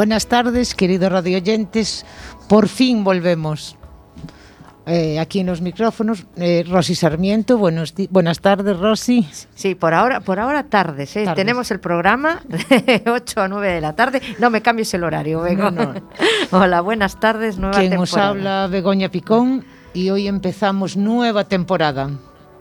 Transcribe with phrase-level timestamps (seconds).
[0.00, 2.06] Buenas tardes, queridos radioyentes.
[2.48, 3.76] Por fin volvemos.
[4.86, 7.58] Eh, aquí en los micrófonos, eh, Rosy Sarmiento.
[7.58, 9.28] Buenos buenas tardes, Rosy.
[9.54, 11.26] Sí, por ahora, por ahora tardes, ¿eh?
[11.36, 14.22] Tenemos el programa de 8 a 9 de la tarde.
[14.38, 15.68] No me cambies el horario, vengo.
[16.50, 18.32] Hola, buenas tardes, nueva Quien temporada.
[18.32, 22.08] Quien habla, Begoña Picón, y hoy empezamos nueva temporada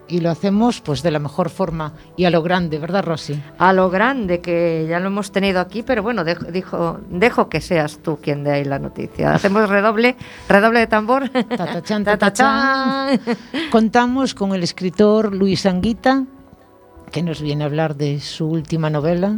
[0.10, 3.42] y lo hacemos pues de la mejor forma y a lo grande, ¿verdad, Rosy?
[3.58, 7.62] A lo grande, que ya lo hemos tenido aquí, pero bueno, dejo, dijo, dejo que
[7.62, 9.34] seas tú quien dé ahí la noticia.
[9.34, 10.16] Hacemos redoble,
[10.48, 11.30] redoble de tambor.
[13.72, 16.26] Contamos con el escritor Luis Anguita,
[17.12, 19.38] que nos viene a hablar de su última novela,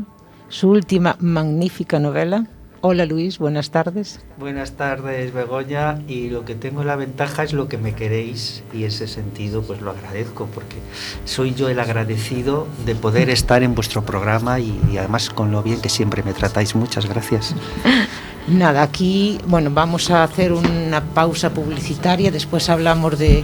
[0.50, 2.46] su última magnífica novela,
[2.84, 4.22] Hola Luis, buenas tardes.
[4.40, 8.86] Buenas tardes Begoña y lo que tengo la ventaja es lo que me queréis y
[8.86, 10.78] ese sentido pues lo agradezco porque
[11.24, 15.80] soy yo el agradecido de poder estar en vuestro programa y, además con lo bien
[15.80, 16.74] que siempre me tratáis.
[16.74, 17.54] Muchas gracias.
[18.48, 23.44] Nada, aquí bueno vamos a hacer una pausa publicitaria, después hablamos de,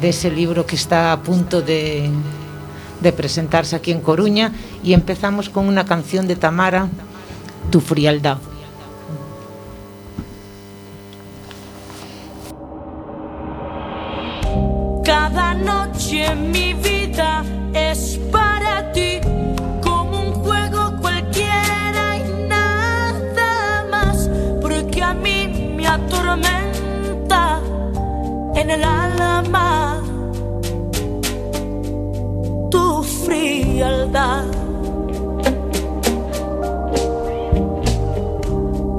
[0.00, 2.08] de ese libro que está a punto de,
[3.02, 4.50] de presentarse aquí en Coruña
[4.82, 6.88] y empezamos con una canción de Tamara,
[7.70, 8.38] Tu frialdad.
[15.92, 17.44] Noche mi vida
[17.74, 19.20] es para ti
[19.82, 24.30] como un juego cualquiera y nada más,
[24.60, 27.60] porque a mí me atormenta
[28.54, 30.00] en el alma
[32.70, 34.44] tu frialdad.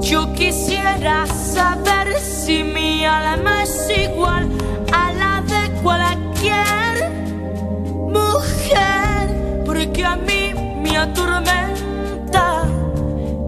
[0.00, 4.63] Yo quisiera saber si mi alma es igual
[11.04, 12.66] atormenta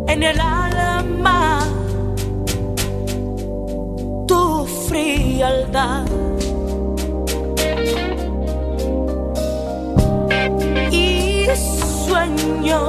[0.09, 1.61] en el alma
[4.27, 6.05] tu frialdad.
[10.91, 11.47] Y
[12.07, 12.81] sueño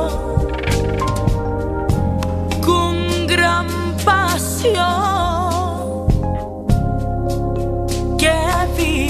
[2.66, 3.68] con gran
[4.06, 5.08] pasión.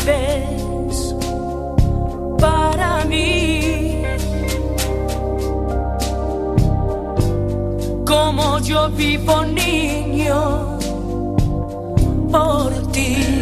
[0.07, 0.56] para
[8.07, 10.78] Como yo vivo niño
[12.31, 13.36] por ti.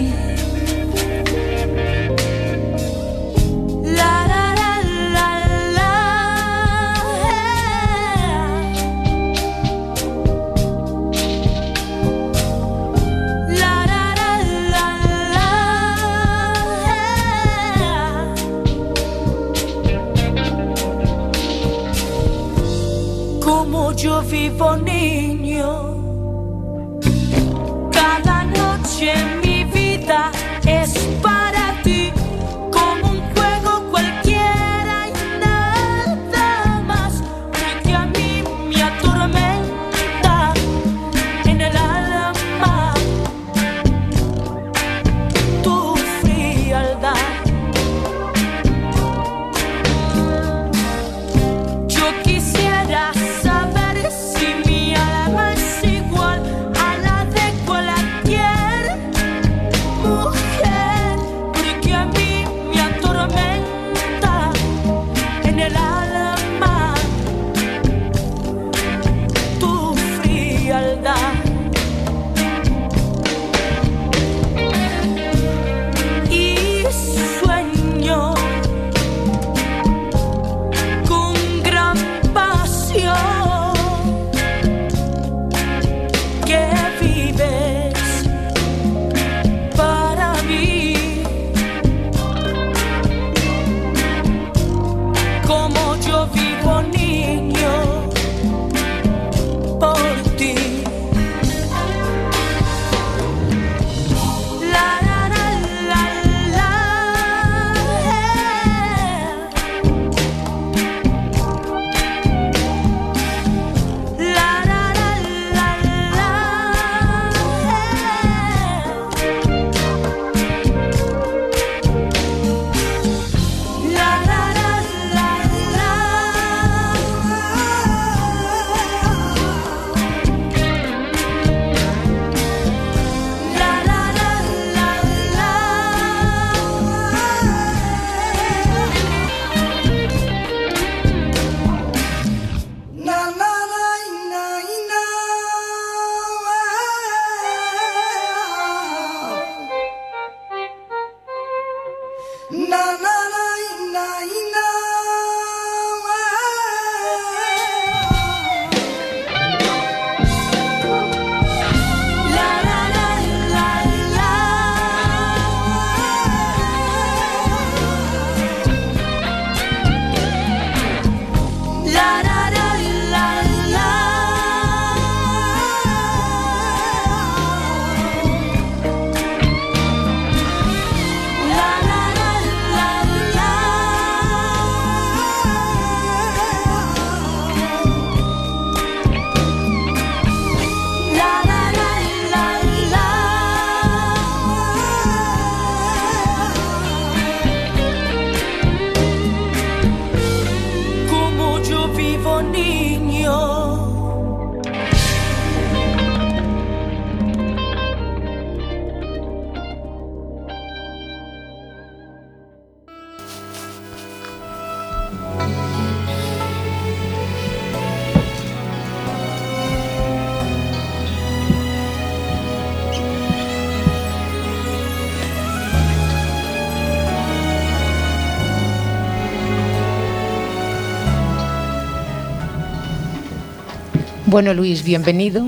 [234.35, 235.47] Bueno, Luis, bienvenido.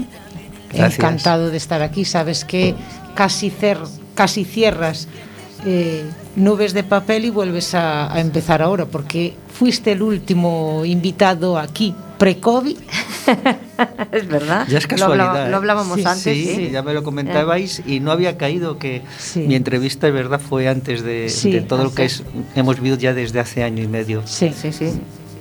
[0.72, 2.06] Encantado de estar aquí.
[2.06, 2.74] Sabes que
[3.16, 3.52] casi,
[4.16, 5.10] casi cierras
[5.66, 6.06] eh,
[6.38, 12.78] nubes de papel y vuelves a, empezar ahora, porque fuiste el último invitado aquí, pre-COVID.
[14.14, 14.66] es verdad.
[14.70, 15.48] Ya es casualidad.
[15.48, 15.56] Lo, ¿eh?
[15.56, 16.22] hablábamos antes.
[16.24, 19.02] Sí, ya me lo comentabais y no había caído que
[19.36, 22.24] mi entrevista, es verdad, fue antes de, todo lo que es,
[22.56, 24.24] hemos vivido ya desde hace año y medio.
[24.26, 24.94] Sí, sí, sí.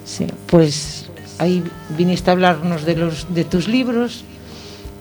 [0.05, 0.27] sí.
[0.49, 1.07] Pues
[1.39, 1.63] ahí
[1.97, 4.25] viniste a hablarnos de, los, de tus libros.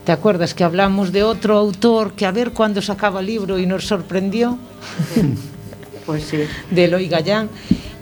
[0.04, 3.66] ¿Te acuerdas que hablamos de otro autor que a ver cuándo sacaba el libro y
[3.66, 4.58] nos sorprendió?
[6.06, 6.38] pues sí.
[6.70, 7.48] De Eloy Gallán.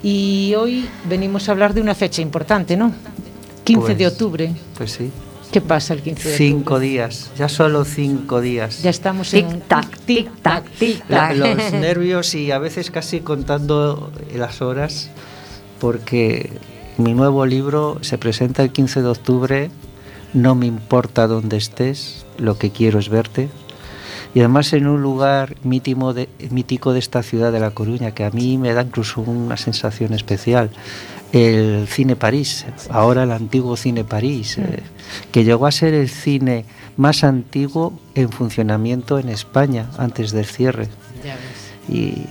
[0.02, 2.92] Y hoy venimos a hablar de una fecha importante, ¿no?
[3.64, 4.52] 15 de pues, octubre.
[4.76, 5.10] Pues sí.
[5.50, 6.58] ¿Qué pasa el 15 de cinco octubre?
[6.58, 8.82] Cinco días, ya solo cinco días.
[8.82, 11.34] Ya estamos en tic-tac, tic-tac, tic-tac.
[11.36, 15.10] Los nervios y a veces casi contando las horas,
[15.78, 16.50] porque
[16.96, 19.70] mi nuevo libro se presenta el 15 de octubre,
[20.32, 23.48] No me importa dónde estés, lo que quiero es verte.
[24.34, 28.24] Y además en un lugar mítico de, mítico de esta ciudad de La Coruña, que
[28.24, 30.70] a mí me da incluso una sensación especial.
[31.32, 34.82] El Cine París, ahora el antiguo Cine París, eh,
[35.32, 36.64] que llegó a ser el cine
[36.96, 40.88] más antiguo en funcionamiento en España antes del cierre.
[41.88, 42.26] Y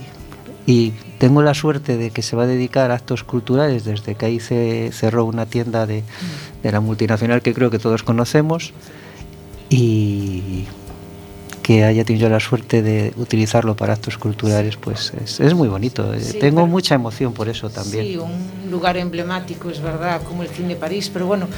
[0.66, 0.92] y
[1.24, 4.40] tengo la suerte de que se va a dedicar a actos culturales desde que ahí
[4.40, 6.02] se cerró una tienda de,
[6.62, 8.74] la multinacional que creo que todos conocemos
[9.70, 10.66] y
[11.62, 16.12] que haya tenido la suerte de utilizarlo para actos culturales, pues es, muy bonito.
[16.12, 18.04] Eh, tengo mucha emoción por eso también.
[18.04, 21.48] Sí, un lugar emblemático, es verdad, como el Cine París, pero bueno,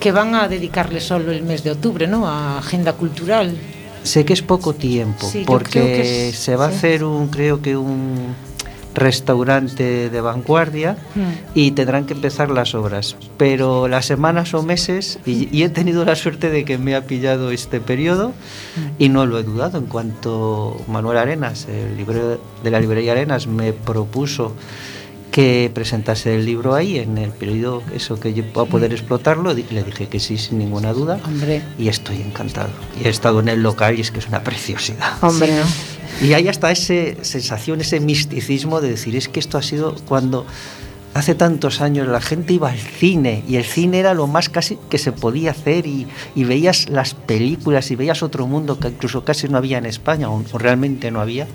[0.00, 2.26] que van a dedicarle solo el mes de octubre, ¿no?
[2.26, 3.54] A agenda cultural.
[4.02, 8.34] Sé que es poco tiempo, porque se va a hacer un, creo que un
[9.00, 11.52] restaurante de vanguardia hmm.
[11.54, 13.16] y tendrán que empezar las obras.
[13.36, 17.50] Pero las semanas o meses, y, he tenido la suerte de que me ha pillado
[17.50, 19.02] este periodo hmm.
[19.02, 19.78] y no lo he dudado.
[19.78, 24.54] En cuanto Manuel Arenas, el libro de la librería Arenas, me propuso
[25.30, 29.84] que presentase el libro ahí en el periodo eso que yo pueda poder explotarlo le
[29.84, 31.20] dije que sí sin ninguna duda.
[31.24, 31.62] Hombre.
[31.78, 32.70] y estoy encantado.
[33.00, 35.22] Y he estado en el local y es que es una preciosidad.
[35.22, 35.52] Hombre,
[36.22, 40.44] y hay hasta esa sensación, ese misticismo de decir, es que esto ha sido cuando
[41.14, 44.78] hace tantos años la gente iba al cine y el cine era lo más casi
[44.88, 46.06] que se podía hacer y,
[46.36, 50.42] veías las películas y veías otro mundo que incluso casi no había en España o,
[50.54, 51.46] realmente no había.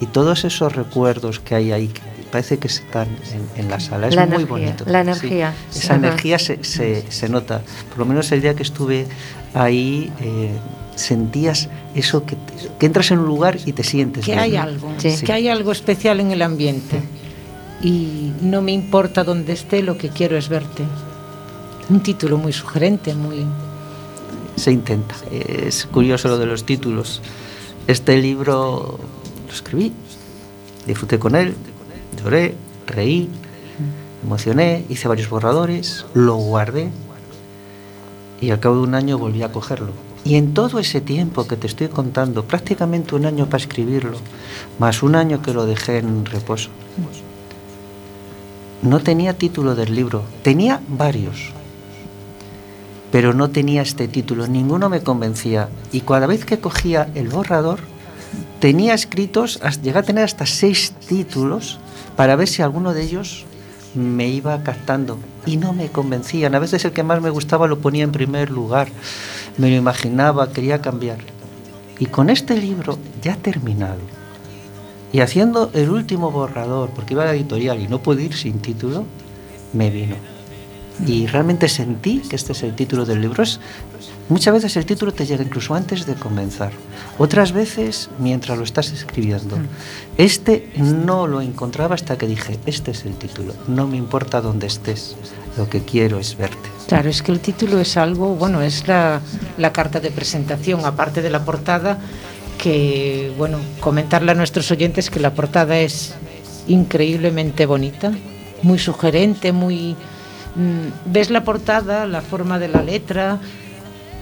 [0.00, 1.90] Y todos esos recuerdos que hay ahí,
[2.30, 3.08] parece que están
[3.56, 4.84] en, la sala, es muy bonito.
[4.86, 5.54] La energía.
[5.74, 7.62] esa energía se, se, nota.
[7.90, 9.06] Por lo menos el día que estuve
[9.54, 10.12] ahí...
[10.20, 10.50] Eh,
[10.96, 12.36] sentías eso que,
[12.80, 14.24] entras en un lugar y te sientes.
[14.24, 17.00] Que hay algo, que hay algo especial en el ambiente.
[17.82, 20.82] Y no me importa dónde esté, lo que quiero es verte.
[21.88, 23.46] Un título muy sugerente, muy...
[24.56, 25.14] Se intenta.
[25.30, 27.20] Es curioso lo de los títulos.
[27.86, 28.98] Este libro
[29.46, 29.92] lo escribí,
[30.86, 31.54] disfruté con él,
[32.26, 32.56] lloré,
[32.88, 33.28] reí,
[34.24, 36.90] emocioné, hice varios borradores, lo guardé
[38.40, 39.92] y al cabo de un año volví a cogerlo
[40.24, 44.18] y en todo ese tiempo que te estoy contando, prácticamente un año para escribirlo,
[44.80, 46.70] más un año que lo dejé en reposo,
[48.82, 51.52] no tenía título del libro, tenía varios,
[53.12, 55.68] pero no tenía este título, ninguno me convencía.
[55.92, 57.78] Y cada vez que cogía el borrador,
[58.58, 61.78] tenía escritos, llegué a tener hasta seis títulos
[62.16, 63.44] para ver si alguno de ellos
[63.94, 66.54] me iba captando y no me convencían.
[66.54, 68.88] A veces el que más me gustaba lo ponía en primer lugar,
[69.56, 71.18] me lo imaginaba, quería cambiar.
[71.98, 74.00] Y con este libro ya terminado
[75.12, 78.58] y haciendo el último borrador, porque iba a la editorial y no pude ir sin
[78.58, 79.04] título,
[79.72, 80.35] me vino.
[81.04, 83.42] Y realmente sentí que este es el título del libro.
[83.42, 83.60] Es,
[84.28, 86.72] muchas veces el título te llega incluso antes de comenzar.
[87.18, 89.56] Otras veces mientras lo estás escribiendo.
[89.56, 89.66] Mm.
[90.16, 93.54] Este no lo encontraba hasta que dije, este es el título.
[93.68, 95.16] No me importa dónde estés.
[95.58, 96.68] Lo que quiero es verte.
[96.86, 99.20] Claro, es que el título es algo, bueno, es la,
[99.58, 101.98] la carta de presentación, aparte de la portada,
[102.58, 106.14] que, bueno, comentarle a nuestros oyentes que la portada es
[106.68, 108.12] increíblemente bonita,
[108.62, 109.96] muy sugerente, muy
[111.04, 113.40] ves la portada, la forma de la letra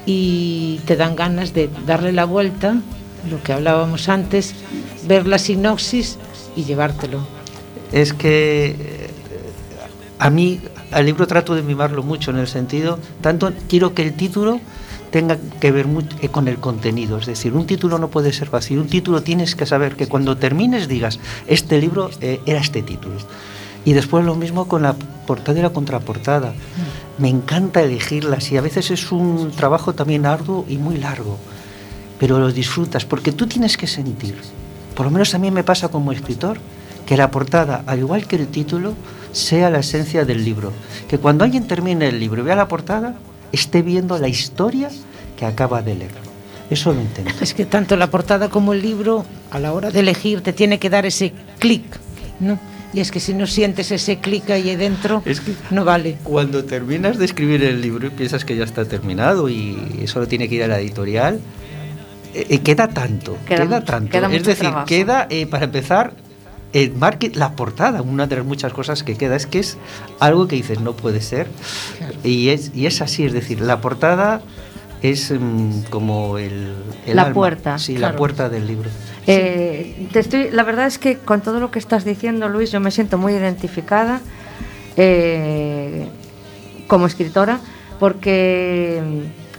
[0.06, 2.76] y te dan ganas de darle la vuelta,
[3.30, 4.54] lo que hablábamos antes,
[5.06, 6.18] ver la sinopsis
[6.56, 7.26] y llevártelo.
[7.92, 9.10] Es que eh,
[10.18, 10.60] a mí
[10.90, 14.60] al libro trato de mimarlo mucho en el sentido, tanto quiero que el título
[15.10, 15.86] tenga que ver
[16.20, 17.18] eh, con el contenido.
[17.18, 18.80] Es decir, un título no puede ser vacío.
[18.80, 23.14] Un título tienes que saber que cuando termines digas, este libro eh, era este título.
[23.84, 24.94] Y después lo mismo con la
[25.26, 26.54] portada y la contraportada.
[27.18, 31.38] Me encanta elegirlas y a veces es un trabajo también arduo y muy largo,
[32.18, 34.36] pero lo disfrutas porque tú tienes que sentir.
[34.94, 36.58] Por lo menos a mí me pasa como escritor
[37.06, 38.94] que la portada, al igual que el título,
[39.32, 40.72] sea la esencia del libro.
[41.08, 43.16] Que cuando alguien termine el libro y vea la portada,
[43.52, 44.90] esté viendo la historia
[45.36, 46.24] que acaba de leer.
[46.70, 47.32] Eso lo entiendo.
[47.40, 50.78] Es que tanto la portada como el libro, a la hora de elegir, te tiene
[50.78, 51.84] que dar ese clic,
[52.40, 52.58] ¿no?
[52.94, 56.16] Y es que si no sientes ese clic ahí dentro, es que no vale.
[56.22, 60.48] Cuando terminas de escribir el libro y piensas que ya está terminado y solo tiene
[60.48, 61.40] que ir a la editorial,
[62.34, 64.18] eh, eh, queda tanto, queda, tanto.
[64.26, 66.14] es decir, queda, eh, para empezar,
[66.72, 69.78] el market, la portada, una de las muchas cosas que queda, es que es
[70.18, 71.46] algo que dices, no puede ser.
[72.24, 74.42] Y, es, y es así, es decir, la portada
[75.04, 76.74] es mm, como el,
[77.06, 77.78] la puerta.
[77.78, 78.88] Sí, la puerta del libro.
[79.26, 82.80] Eh, te estoy, la verdad es que con todo lo que estás diciendo, Luis, yo
[82.80, 84.22] me siento muy identificada
[84.96, 86.08] eh,
[86.86, 87.60] como escritora,
[88.00, 89.02] porque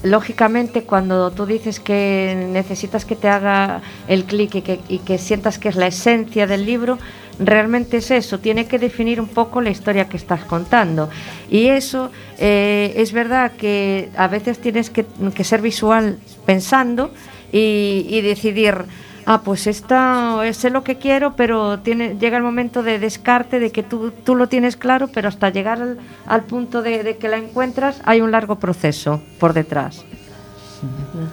[0.03, 4.97] mm, lógicamente cuando tú dices que necesitas que te haga el clic y que, y
[4.99, 6.97] que sientas que es la esencia del libro,
[7.39, 11.09] realmente es eso, tiene que definir un poco la historia que estás contando.
[11.49, 15.05] Y eso eh, es verdad que a veces tienes que,
[15.43, 17.11] ser visual pensando
[17.51, 18.85] y decidir
[19.25, 23.71] ah, pues esta sé lo que quiero, pero tiene, llega el momento de descarte, de
[23.71, 28.21] que tú, lo tienes claro, pero hasta llegar al, punto de, que la encuentras hay
[28.21, 30.05] un largo proceso por detrás.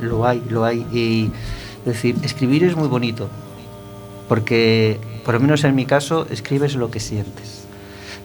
[0.00, 0.86] Lo hay, lo hay.
[0.92, 1.30] Y
[1.84, 3.28] decir, escribir es muy bonito,
[4.32, 7.66] porque por lo menos en mi caso escribes lo que sientes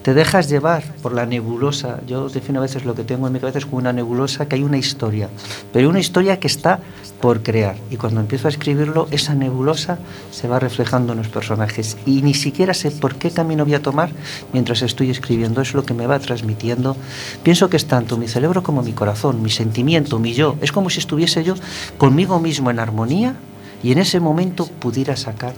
[0.08, 2.00] te dejas llevar por la nebulosa.
[2.08, 4.56] Yo defino a veces lo que tengo en mi cabeza es como una nebulosa que
[4.56, 5.28] hay una historia,
[5.74, 6.80] pero una historia que está
[7.20, 7.76] por crear.
[7.92, 10.00] Y cuando empiezo a escribirlo, esa nebulosa
[10.32, 11.98] se va reflejando en los personajes.
[12.06, 14.10] Y ni siquiera sé por qué camino voy a tomar
[14.54, 15.60] mientras estoy escribiendo.
[15.60, 16.96] Es lo que me va transmitiendo.
[17.44, 20.56] Pienso que es tanto mi cerebro como mi corazón, mi sentimiento, mi yo.
[20.62, 21.56] Es como si estuviese yo
[21.98, 23.36] conmigo mismo en armonía
[23.84, 25.54] y en ese momento pudiera sacar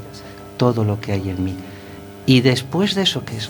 [0.60, 1.56] todo lo que hay en mí.
[2.28, 3.50] Y después de eso, ¿qué es?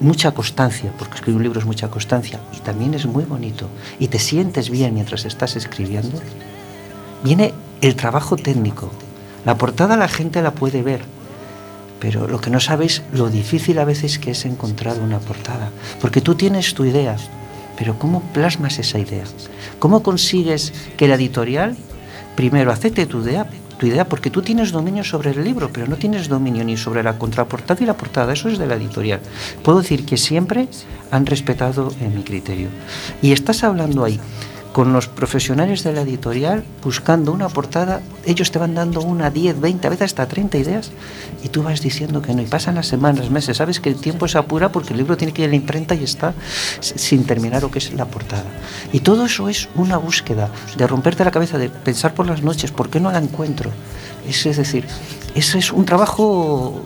[0.00, 3.68] mucha constancia, porque escribir un libro es mucha constancia, y también es muy bonito,
[3.98, 6.20] y te sientes bien mientras estás escribiendo,
[7.24, 8.90] viene el trabajo técnico.
[9.44, 11.00] La portada la gente la puede ver,
[11.98, 16.20] pero lo que no sabes lo difícil a veces que es encontrar una portada, porque
[16.20, 17.16] tú tienes tu idea,
[17.78, 19.24] pero ¿cómo plasmas esa idea?
[19.78, 21.76] ¿Cómo consigues que la editorial
[22.34, 23.46] primero acepte tu idea,
[23.78, 27.02] tu idea, porque tú tienes dominio sobre el libro, pero no tienes dominio ni sobre
[27.02, 29.20] la contraportada y la portada, eso es de la editorial.
[29.62, 30.68] Puedo decir que siempre
[31.10, 32.68] han respetado en mi criterio.
[33.22, 34.20] Y estás hablando ahí
[34.76, 39.58] con los profesionales de la editorial buscando una portada, ellos te van dando una, 10,
[39.58, 40.90] 20, a veces hasta 30 ideas
[41.42, 42.42] y tú vas diciendo que no.
[42.42, 45.32] Y pasan las semanas, meses, sabes que el tiempo se apura porque el libro tiene
[45.32, 46.34] que ir a la imprenta y está
[46.80, 48.44] sin terminar lo que es la portada.
[48.92, 52.70] Y todo eso es una búsqueda de romperte la cabeza, de pensar por las noches,
[52.70, 53.70] ¿por qué no la encuentro?
[54.28, 54.86] Es, es decir,
[55.34, 56.82] eso es un trabajo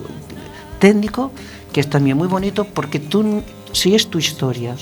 [0.79, 1.33] técnico
[1.73, 3.43] que es también muy bonito porque tú,
[3.73, 4.77] si es tu historia,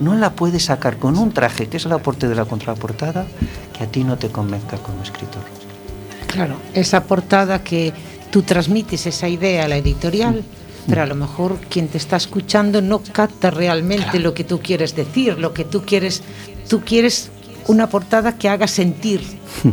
[0.00, 3.26] no la puedes sacar con un traje, que es el aporte de la contraportada,
[3.76, 5.42] que a ti no te convenzca como escritor.
[6.26, 7.92] Claro, esa portada que
[8.30, 10.42] tú transmites esa idea a la editorial,
[10.88, 14.94] pero a lo mejor quien te está escuchando no capta realmente lo que tú quieres
[14.96, 16.22] decir, lo que tú quieres,
[16.68, 17.30] tú quieres
[17.66, 19.22] una portada que haga sentir.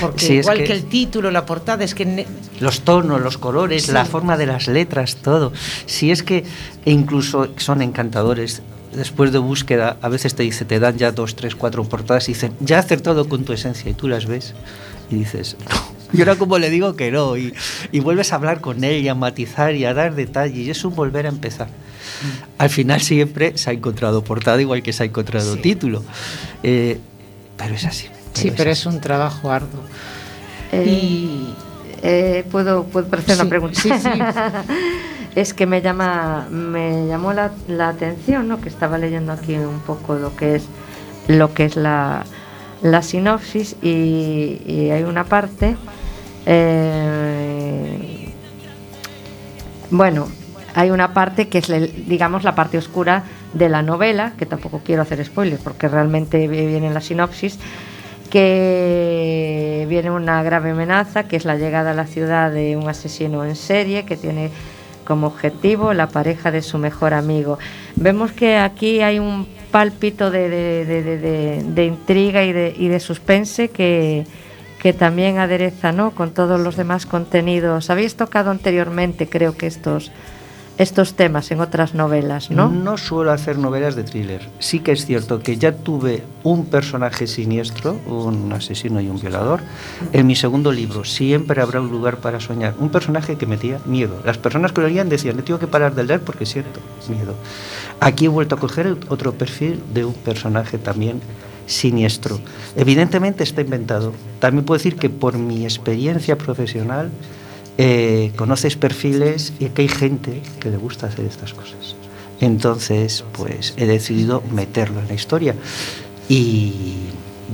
[0.00, 0.72] Porque Sí, igual que- que...
[0.74, 2.26] el título, la portada, es que
[2.60, 3.92] Los tonos, los colores, Sí.
[3.92, 5.52] la forma de las letras, todo.
[5.86, 6.44] Si es que
[6.84, 8.62] incluso son encantadores.
[8.98, 12.32] Después de búsqueda, a veces te dice, te dan ya dos, tres, cuatro portadas y
[12.32, 14.54] dicen, ya has acertado con tu esencia y tú las ves
[15.10, 15.98] y dices, no.
[16.12, 17.52] Y ahora como le digo que no, y,
[17.92, 20.82] y vuelves a hablar con él y a matizar y a dar detalles, y es
[20.86, 21.68] un volver a empezar.
[22.56, 25.60] Al final siempre se ha encontrado portada igual que se ha encontrado Sí.
[25.60, 26.02] título.
[26.62, 26.98] Eh,
[27.58, 28.06] pero es así.
[28.32, 28.80] sí, pero así.
[28.80, 29.82] es un trabajo arduo.
[30.72, 31.54] Eh, Y
[32.02, 33.78] eh, ¿puedo, ¿Puedo hacer Sí, una pregunta?
[33.80, 34.08] sí, sí.
[35.40, 38.60] es que me llama me llamó la, la atención ¿no?
[38.60, 40.66] que estaba leyendo aquí un poco lo que es
[41.28, 42.24] lo que es la,
[42.82, 45.76] la sinopsis y, hay una parte
[46.44, 48.32] eh,
[49.90, 50.28] bueno
[50.74, 51.68] hay una parte que es
[52.08, 53.22] digamos la parte oscura
[53.54, 57.60] de la novela que tampoco quiero hacer spoilers porque realmente viene en la sinopsis
[58.28, 63.42] que viene una grave amenaza, que es la llegada a la ciudad de un asesino
[63.42, 64.50] en serie que tiene
[65.08, 67.58] como objetivo la pareja de su mejor amigo.
[67.96, 73.00] Vemos que aquí hay un pálpito de, de- de- de- intriga y de, y de
[73.00, 74.26] suspense que,
[74.80, 76.10] que también adereza ¿no?
[76.12, 77.88] con todos los demás contenidos.
[77.90, 80.12] Habéis tocado anteriormente, creo que estos,
[80.78, 82.68] estos temas en otras novelas, ¿no?
[82.68, 84.48] No suelo hacer novelas de thriller.
[84.60, 89.60] Sí que es cierto que ya tuve un personaje siniestro, un asesino y un violador.
[90.12, 92.74] En mi segundo libro, Siempre habrá un lugar para soñar.
[92.78, 94.20] Un personaje que metía miedo.
[94.24, 97.34] Las personas que lo leían decían, no tengo que parar de leer porque siento miedo.
[97.98, 101.20] Aquí he vuelto a coger otro perfil de un personaje también
[101.66, 102.38] siniestro.
[102.76, 104.12] Evidentemente está inventado.
[104.38, 107.10] También puedo decir que por mi experiencia profesional
[107.78, 111.94] eh, conoces perfiles y que hay gente que le gusta hacer estas cosas.
[112.40, 115.54] Entonces, pues he decidido meterlo en la historia
[116.28, 116.96] y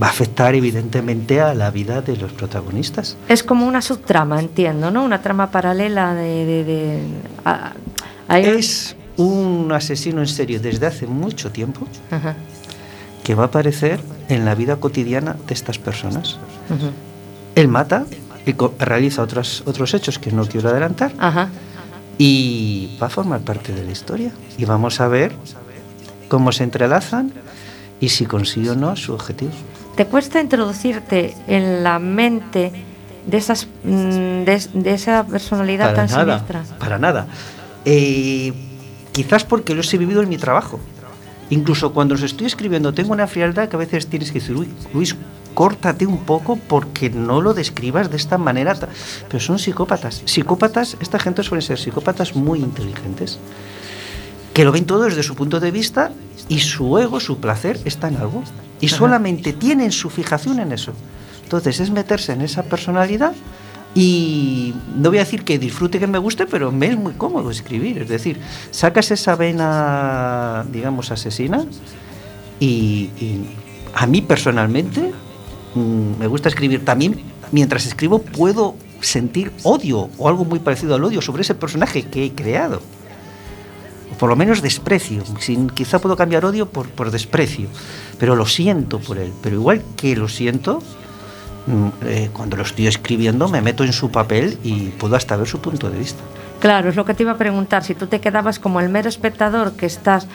[0.03, 3.17] va a afectar evidentemente a la vida de los protagonistas.
[3.29, 5.05] Es como una subtrama, entiendo, ¿no?
[5.05, 6.45] Una trama paralela de...
[6.45, 6.99] de- de-
[7.45, 7.73] a-
[8.29, 12.35] un- Es un asesino en serie desde hace mucho tiempo Ajá,
[13.23, 16.39] que va a aparecer en la vida cotidiana de estas personas.
[16.71, 16.91] ujú.
[17.55, 18.05] Él mata
[18.47, 21.49] y co- realiza otros, otros hechos que no quiero adelantar Ajá.
[22.19, 24.33] y va a formar parte de la historia.
[24.59, 25.33] Y vamos a ver
[26.29, 27.33] cómo se entrelazan
[28.01, 29.53] y si consigue o no su objetivo.
[29.97, 32.73] ¿Te cuesta introducirte en la mente
[33.27, 36.77] de, esas, mm, de, de esa personalidad Para tan nada, siniestra?
[36.79, 37.27] para nada.
[37.85, 38.53] Eh,
[39.13, 40.81] quizás porque los he vivido en mi trabajo.
[41.51, 44.69] Incluso cuando los estoy escribiendo tengo una frialdad que a veces tienes que decir, "Uy,
[44.93, 45.15] Luis,
[45.55, 48.75] córtate un poco porque no lo describas de esta manera.
[48.75, 48.89] ta-".
[49.29, 50.23] Pero son psicópatas.
[50.25, 53.39] Psicópatas, esta gente suele ser psicópatas muy inteligentes,
[54.53, 56.13] que lo ven todo desde su punto de vista
[56.49, 58.43] y su ego, su placer está en algo.
[58.81, 60.93] Y solamente tienen su fijación en eso.
[61.45, 63.33] Entonces es meterse en esa personalidad
[63.95, 67.51] y no voy a decir que disfrute que me guste, pero me es muy cómodo
[67.51, 67.99] escribir.
[67.99, 68.41] Es decir,
[68.71, 71.65] sacas esa vena, digamos, asesina
[72.59, 73.47] y, y
[73.95, 75.13] a mí personalmente
[75.75, 76.85] mm, me gusta escribir.
[76.85, 77.21] También
[77.53, 82.25] mientras escribo puedo sentir odio o algo muy parecido al odio sobre ese personaje que
[82.25, 82.81] he creado.
[84.13, 85.23] O por lo menos desprecio.
[85.41, 87.69] Sin, quizá puedo cambiar odio por, por desprecio,
[88.19, 89.33] pero lo siento por él.
[89.43, 90.83] Pero igual que lo siento,
[91.67, 95.49] mm, eh, cuando lo estoy escribiendo me meto en su papel y puedo hasta ver
[95.49, 96.23] su punto de vista.
[96.61, 97.85] Claro, es lo que te iba a preguntar.
[97.85, 100.27] Si tú te quedabas como el mero espectador que estás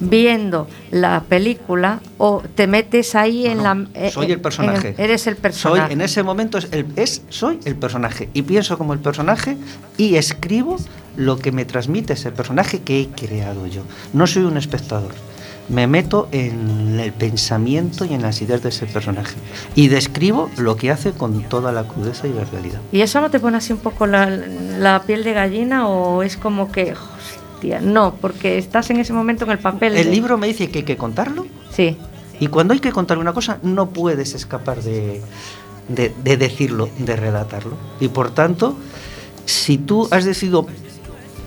[0.00, 3.74] viendo la película o te metes ahí en la...
[3.74, 4.88] no, soy eh, el personaje.
[4.96, 5.82] en- eres el personaje.
[5.86, 9.56] Soy, en ese momento es, el, es- soy el personaje y pienso como el personaje
[9.96, 10.76] y escribo
[11.16, 13.82] lo que me transmite ese personaje que he creado yo.
[14.12, 15.12] No soy un espectador.
[15.68, 19.34] Me meto en el pensamiento y en las ideas de ese personaje
[19.74, 22.80] y describo lo que hace con toda la crudeza y la realidad.
[22.90, 26.38] ¿Y eso no te pone así un poco la, la piel de gallina o es
[26.38, 26.94] como que...
[27.82, 29.96] No, porque estás en ese momento en el papel.
[29.96, 31.96] El de- libro me dice que hay que contarlo Sí.
[32.40, 35.20] Y cuando hay que contar una cosa, no puedes escapar de,
[35.88, 37.76] de- de decirlo, de relatarlo.
[38.00, 38.76] Y por tanto,
[39.44, 40.66] si tú has decidido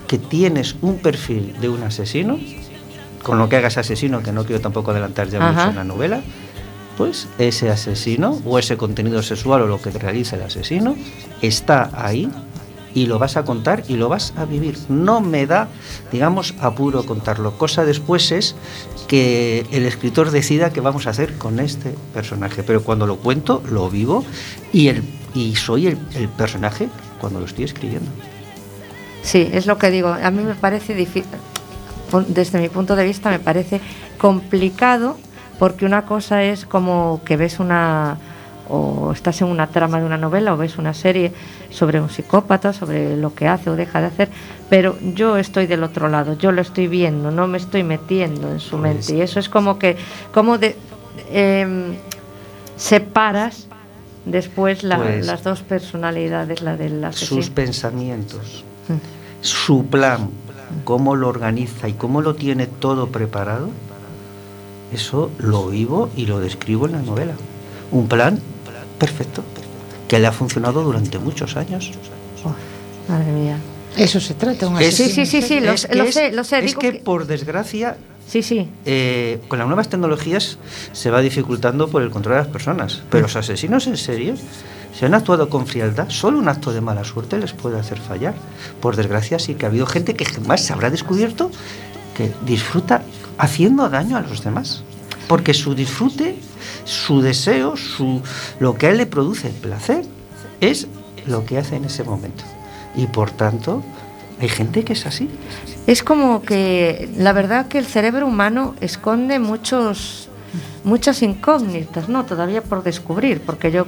[0.07, 2.37] que tienes un perfil de un asesino,
[3.23, 5.51] con lo que hagas asesino, que no quiero tampoco adelantar ya Ajá.
[5.51, 6.21] mucho en la novela,
[6.97, 10.95] pues ese asesino o ese contenido sexual o lo que realiza el asesino
[11.41, 12.29] está ahí
[12.93, 14.77] y lo vas a contar y lo vas a vivir.
[14.89, 15.67] No me da,
[16.11, 17.57] digamos, apuro contarlo.
[17.57, 18.55] Cosa después es
[19.07, 22.63] que el escritor decida qué vamos a hacer con este personaje.
[22.63, 24.23] Pero cuando lo cuento, lo vivo
[24.73, 28.09] y, el, y soy el, el personaje cuando lo estoy escribiendo.
[29.23, 30.09] Sí, es lo que digo.
[30.09, 31.29] A mí me parece difícil,
[32.27, 33.79] desde mi punto de vista, me parece
[34.17, 35.17] complicado
[35.59, 38.17] porque una cosa es como que ves una,
[38.73, 41.33] o estás en una trama de una novela o ves una serie
[41.69, 44.29] sobre un psicópata, sobre lo que hace o deja de hacer,
[44.69, 48.59] pero yo estoy del otro lado, yo lo estoy viendo, no me estoy metiendo en
[48.61, 49.05] su mente.
[49.07, 49.97] Pues Y eso es como que,
[50.33, 50.75] como de,
[51.31, 51.95] em,
[52.77, 53.67] separas
[54.25, 57.41] después la- Pues- las dos personalidades, la del asesino.
[57.41, 58.93] sus pensamientos, Mm.
[59.41, 60.29] su plan,
[60.83, 63.69] cómo lo organiza y cómo lo tiene todo preparado,
[64.93, 67.33] eso lo vivo y lo describo en la novela.
[67.91, 68.39] Un plan
[69.05, 69.43] perfecto,
[70.07, 71.91] que le ha funcionado durante muchos años.
[72.45, 72.53] Oh,
[73.11, 73.57] madre mía.
[73.97, 75.25] Eso se trata, un Es- Sí, asesino.
[75.25, 77.25] sí, sí, sí, lo, Es lo es- sé, lo sé, Es digo que, que- por
[77.25, 78.69] desgracia, Sí, sí.
[78.85, 80.57] eh, con las nuevas tecnologías
[80.93, 83.01] se va dificultando por el control de las personas.
[83.09, 84.35] Pero los asesinos en serio,
[84.97, 88.35] si han actuado con frialdad, solo un acto de mala suerte les puede hacer fallar.
[88.81, 91.49] Por desgracia, sí que ha habido gente que jamás se habrá descubierto
[92.15, 93.01] que disfruta
[93.37, 94.83] haciendo daño a los demás.
[95.27, 96.35] Porque su disfrute,
[96.91, 98.21] su deseo, su,
[98.59, 100.03] lo que a él le produce placer,
[100.59, 100.87] es
[101.25, 102.43] lo que hace en ese momento.
[102.95, 103.81] Y por tanto,
[104.39, 105.29] hay gente que es así.
[105.87, 110.27] Es como que la verdad que el cerebro humano esconde muchos
[110.83, 112.25] muchas incógnitas, ¿no?
[112.25, 113.85] Todavía por descubrir, porque yo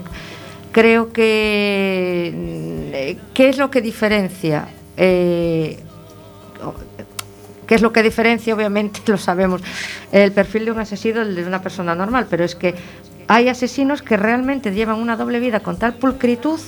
[0.71, 5.79] creo que qué es lo que diferencia eh,
[7.65, 9.61] qué es lo que diferencia, obviamente lo sabemos,
[10.11, 12.75] el perfil de un asesino del de una persona normal, pero es que
[13.27, 16.59] hay asesinos que realmente llevan una doble vida con tal pulcritud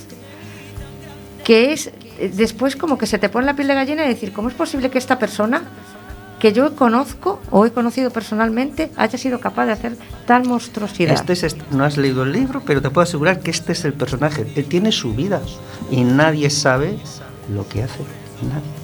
[1.44, 4.32] que es eh, después como que se te pone la piel de gallina y decir,
[4.32, 5.62] ¿cómo es posible que esta persona
[6.40, 11.14] que yo conozco o he conocido personalmente haya sido capaz de hacer tal monstruosidad?
[11.14, 13.92] Este es, no has leído el libro, pero te puedo asegurar que este es el
[13.92, 14.46] personaje.
[14.56, 15.40] Él tiene su vida
[15.90, 16.98] y nadie sabe
[17.54, 18.00] lo que hace.
[18.42, 18.75] Nadie.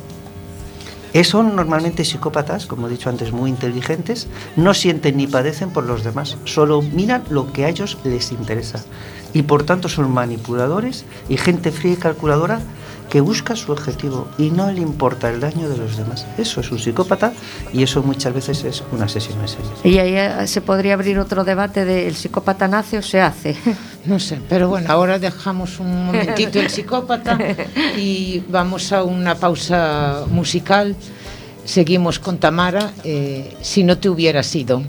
[1.15, 5.85] Eh, Son normalmente psicópatas, como he dicho antes, muy inteligentes, no sienten ni padecen por
[5.85, 8.83] los demás, solo miran lo que a ellos les interesa.
[9.35, 12.61] Y por tanto son manipuladores y gente fría y calculadora
[13.13, 16.27] que busca su objetivo y no le importa el daño de los demás.
[16.39, 17.35] Eso es un psicópata
[17.71, 19.71] y eso muchas veces es un asesino en serie.
[19.85, 23.55] Y ahí eh, se podría abrir otro debate de el psicópata nace o se hace.
[24.05, 27.39] No sé, pero bueno, ahora dejamos un momentito el psicópata
[27.97, 30.97] y vamos a una pausa musical.
[31.65, 34.83] Seguimos con Tamara, eh, si no te hubiera sido.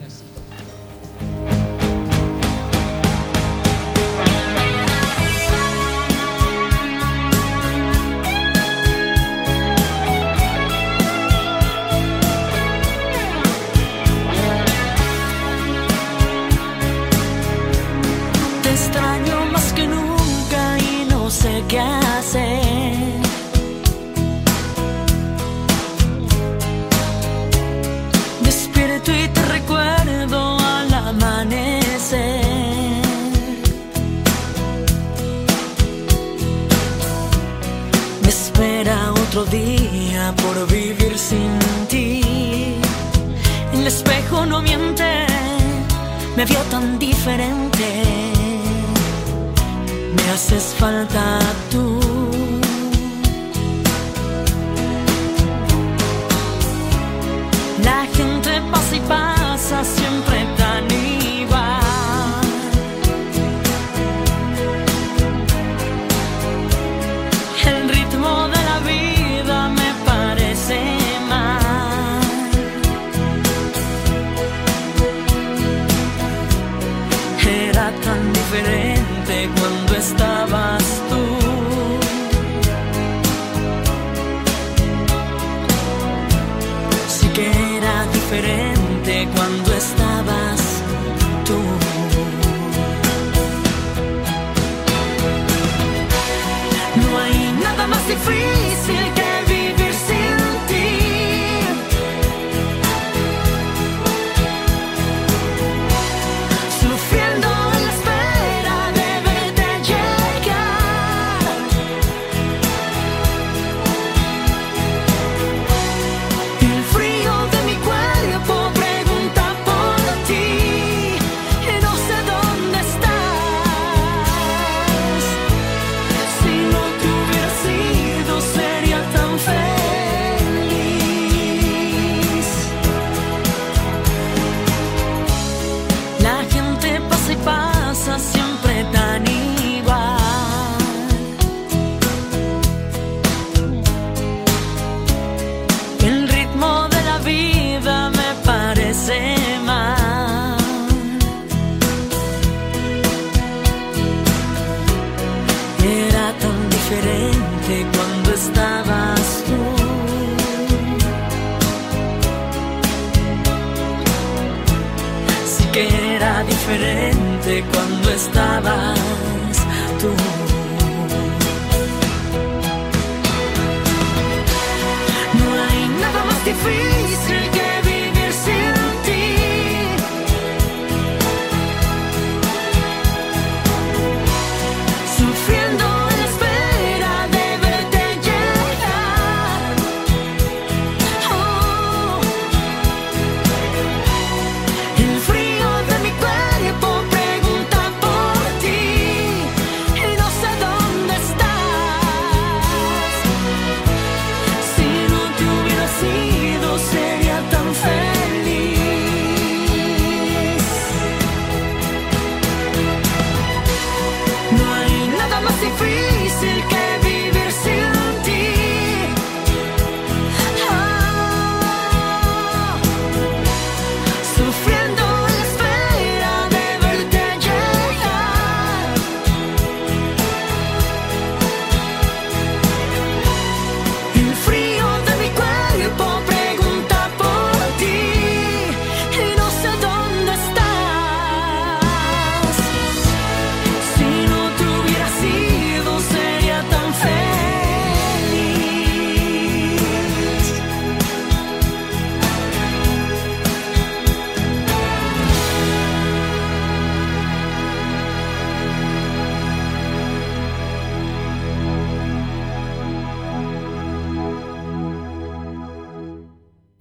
[98.25, 99.02] Nada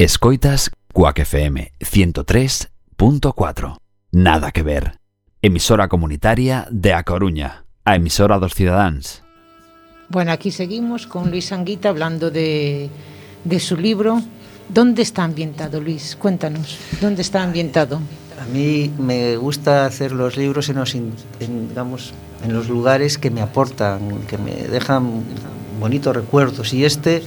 [0.03, 3.77] Escoitas Cuac FM 103.4.
[4.11, 4.99] Nada que ver.
[5.41, 7.67] Emisora comunitaria de A Coruña.
[7.85, 9.23] A emisora dos cidadáns.
[10.09, 12.91] Bueno, aquí seguimos con Luis Anguita hablando de,
[13.45, 14.21] de su libro.
[14.69, 16.17] ¿Dónde está ambientado, Luis?
[16.17, 18.01] Cuéntanos, ¿dónde está ambientado?
[18.41, 21.13] A mí me gusta hacer los libros en los, en,
[21.69, 22.13] digamos,
[22.43, 25.23] en los lugares que me aportan, que me dejan
[25.79, 26.75] bonitos recuerdos.
[26.75, 27.23] Y este,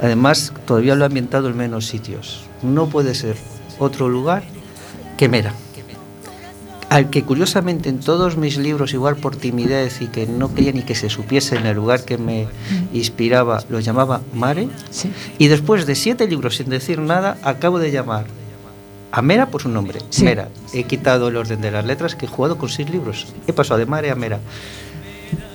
[0.00, 2.44] además, todavía lo he ambientado en menos sitios.
[2.62, 3.36] No puede ser
[3.78, 4.44] otro lugar
[5.16, 5.54] que Mera.
[6.88, 10.82] Al que curiosamente en todos mis libros, igual por timidez y que no quería ni
[10.82, 12.48] que se supiese en el lugar que me
[12.92, 14.68] inspiraba, lo llamaba Mare.
[14.90, 15.10] Sí.
[15.38, 18.26] Y después de siete libros sin decir nada, acabo de llamar
[19.10, 20.00] a Mera por su nombre.
[20.10, 20.24] Sí.
[20.24, 20.48] Mera.
[20.74, 23.26] He quitado el orden de las letras que he jugado con seis libros.
[23.46, 24.40] He pasado de Mare a Mera.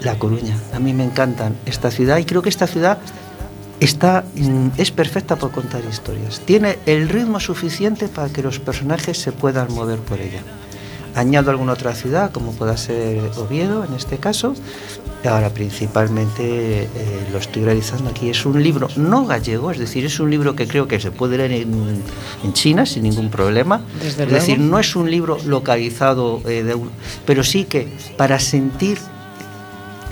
[0.02, 0.58] La Coruña.
[0.74, 2.98] A mí me encantan esta ciudad y creo que esta ciudad
[3.80, 6.42] está, mm, es perfecta para contar historias.
[6.46, 10.42] Tiene el ritmo suficiente para que los personajes se puedan mover por ella.
[11.16, 14.54] Añado alguna otra ciudad, como pueda ser Oviedo en este caso.
[15.26, 16.90] Ahora principalmente eh,
[17.32, 18.30] lo estoy realizando aquí.
[18.30, 21.38] Es un libro no gallego, es decir, es un libro que creo que se puede
[21.38, 22.04] leer en,
[22.44, 23.82] en China sin ningún problema.
[23.96, 24.34] Desde es luego.
[24.34, 26.92] decir, no es un libro localizado, eh, de un-
[27.26, 29.00] pero sí que para sentir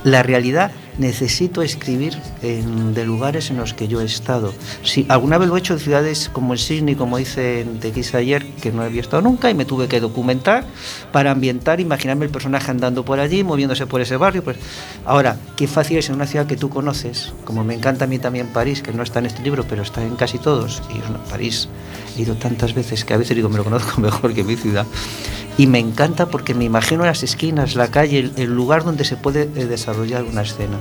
[0.03, 4.53] la realidad necesito escribir en- de lugares en los que yo he estado.
[4.83, 8.19] Si alguna vez lo he hecho en ciudades como el Sydney, como hice en Tequisa
[8.19, 10.65] ayer, que no había estado nunca, y me tuve que documentar
[11.11, 14.43] para ambientar, imaginarme el personaje andando por allí, moviéndose por ese barrio.
[14.43, 14.57] Pues
[15.05, 18.19] ahora, qué fácil es en una ciudad que tú conoces, como me encanta a mí
[18.19, 20.81] también París, que no está en este libro, pero está en casi todos.
[20.89, 21.67] Y París
[22.17, 24.85] he ido tantas veces que a veces digo me lo conozco mejor que mi ciudad.
[25.57, 29.43] Y me encanta porque me imagino las esquinas, la calle, el, lugar donde se puede
[29.43, 30.77] eh, desarrollar una escena.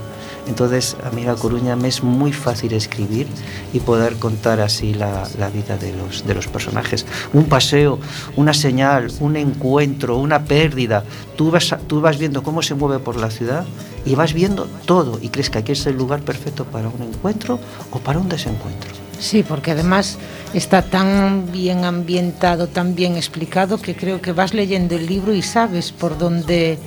[0.48, 3.28] Entonces, a mí la Coruña me es muy fácil escribir
[3.72, 7.06] y poder contar así la, la vida de los, de los personajes.
[7.32, 8.00] Un paseo,
[8.34, 11.04] una señal, un encuentro, una pérdida.
[11.37, 13.64] Tú vas, tú vas viendo cómo se mueve por la ciudad
[14.04, 17.60] y vas viendo todo y crees que aquí es el lugar perfecto para un encuentro
[17.92, 19.03] o para un desencuentro.
[19.18, 20.18] Sí, porque además
[20.53, 25.42] está tan bien ambientado, tan bien explicado, que creo que vas leyendo el libro y
[25.42, 26.79] sabes por dónde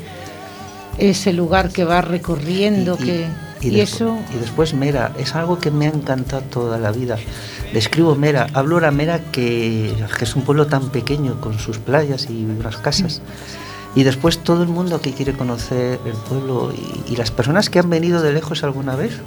[0.97, 3.27] es el lugar que vas recorriendo, que,
[3.61, 4.17] y, eso...
[4.33, 7.17] y después Mera, es algo que me ha encantado toda la vida.
[7.73, 12.27] Describo Mera, hablo ahora Mera que, que es un pueblo tan pequeño con sus playas
[12.29, 13.21] y unas casas.
[13.95, 17.79] Y después todo el mundo que quiere conocer el pueblo y, y las personas que
[17.79, 19.19] han venido de lejos alguna vez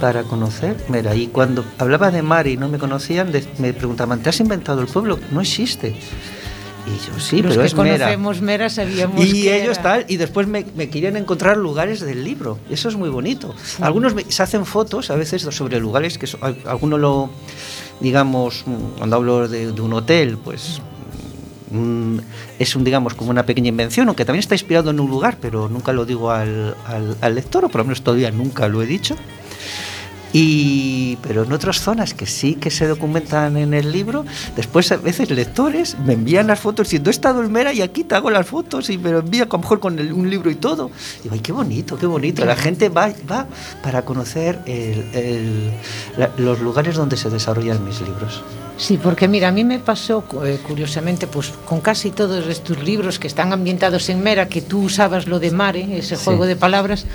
[0.00, 1.14] para conocer Mera.
[1.14, 4.80] Y cuando hablaba de mar y no me conocían, de- me preguntaban, ¿te has inventado
[4.80, 5.18] el pueblo?
[5.32, 5.94] No existe.
[6.86, 7.96] Y yo sí, los pero que es Mera.
[7.98, 12.00] conocemos Mera sabíamos Y que ellos era- tal, y después me, me querían encontrar lugares
[12.00, 12.58] del libro.
[12.70, 13.54] Eso es muy bonito.
[13.82, 17.28] Algunos me- se hacen fotos a veces sobre lugares que so- al- alguno lo,
[18.00, 20.80] digamos, mm, cuando hablo de, de un hotel, pues
[22.58, 25.68] es un, digamos, como una pequeña invención, aunque también está inspirado en un lugar, pero
[25.68, 28.86] nunca lo digo al, al- al lector, o por lo menos todavía nunca lo he
[28.86, 29.16] dicho.
[30.38, 34.98] Y, pero en otras zonas que sí que se documentan en el libro, después a
[34.98, 38.28] veces lectores me envían las fotos diciendo, he estado en Mera y aquí te hago
[38.28, 40.90] las fotos y me lo envía a lo mejor con el- un libro y todo.
[41.20, 42.44] Y digo, ay, qué bonito, qué bonito.
[42.44, 43.46] La gente va, va
[43.82, 45.70] para conocer el- el-
[46.18, 48.42] la- los lugares donde se desarrollan mis libros.
[48.76, 53.18] Sí, porque mira, a mí me pasó eh, curiosamente, pues con casi todos estos libros
[53.18, 56.24] que están ambientados en Mera, que tú usabas lo de mare, ese Sí.
[56.26, 57.06] juego de palabras,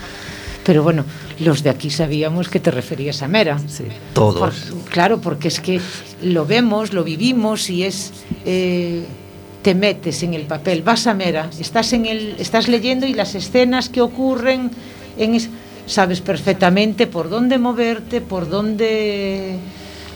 [0.65, 1.05] pero bueno,
[1.39, 3.59] los de aquí sabíamos que te referías a Mera.
[3.67, 4.39] Sí, todos.
[4.39, 5.79] Por- claro, porque es que
[6.23, 8.11] lo vemos, lo vivimos y es
[8.45, 9.03] eh,
[9.61, 13.35] te metes en el papel, vas a Mera, estás en el, estás leyendo y las
[13.35, 14.71] escenas que ocurren
[15.17, 15.49] en es-
[15.85, 19.57] sabes perfectamente por dónde moverte, por dónde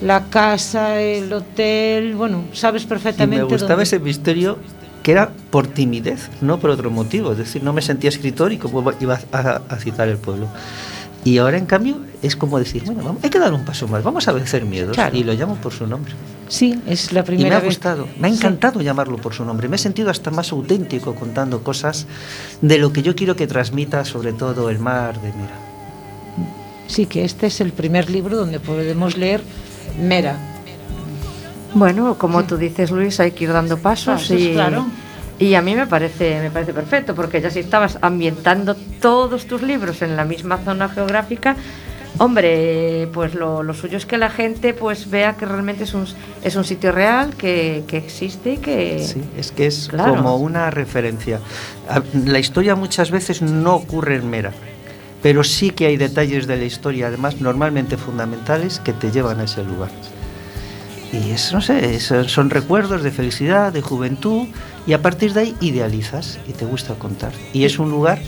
[0.01, 4.57] la casa, el hotel, bueno, sabes Y perfectamente me gustaba dónde- ese misterio
[5.05, 7.33] que era por timidez, no por otro motivo.
[7.33, 10.47] Es decir, no me sentía escritor y como iba a, a citar el pueblo.
[11.23, 14.01] Y ahora, en cambio, es como decir, bueno, vamos, hay que dar un paso más,
[14.03, 14.95] vamos a vencer miedos.
[14.95, 15.15] Claro.
[15.15, 16.13] Y lo llamo por su nombre.
[16.47, 17.67] Sí, es la Y primera me ha vez.
[17.69, 18.37] gustado, me ha Sí.
[18.37, 19.67] encantado llamarlo por su nombre.
[19.67, 22.07] Me he sentido hasta más auténtico contando cosas
[22.61, 25.55] de lo que yo quiero que transmita, sobre todo el mar de Mira.
[26.87, 29.41] Sí, que este es el primer libro donde podemos leer
[30.01, 30.35] Mera.
[31.75, 34.85] Bueno, como tú dices, Luis, hay que ir dando pasos y, claro.
[35.37, 39.61] y a mí me parece, me parece perfecto, porque ya si estabas ambientando todos tus
[39.61, 41.57] libros en la misma zona geográfica,
[42.17, 46.05] hombre, pues lo, lo suyo es que la gente pues vea que realmente es un,
[46.43, 48.99] es un sitio real, que, que existe y que...
[49.05, 50.15] Sí, es que es Claro.
[50.15, 51.41] como una referencia.
[51.89, 54.53] A- La historia muchas veces no ocurre en Mera,
[55.21, 59.43] pero sí que hay detalles de la historia, además normalmente fundamentales, que te llevan a
[59.43, 59.89] ese lugar.
[61.15, 64.47] Y no sé, son recuerdos de felicidad, de juventud,
[64.85, 67.31] y a partir de ahí idealizas y te gusta contar.
[67.53, 68.19] Y es un lugar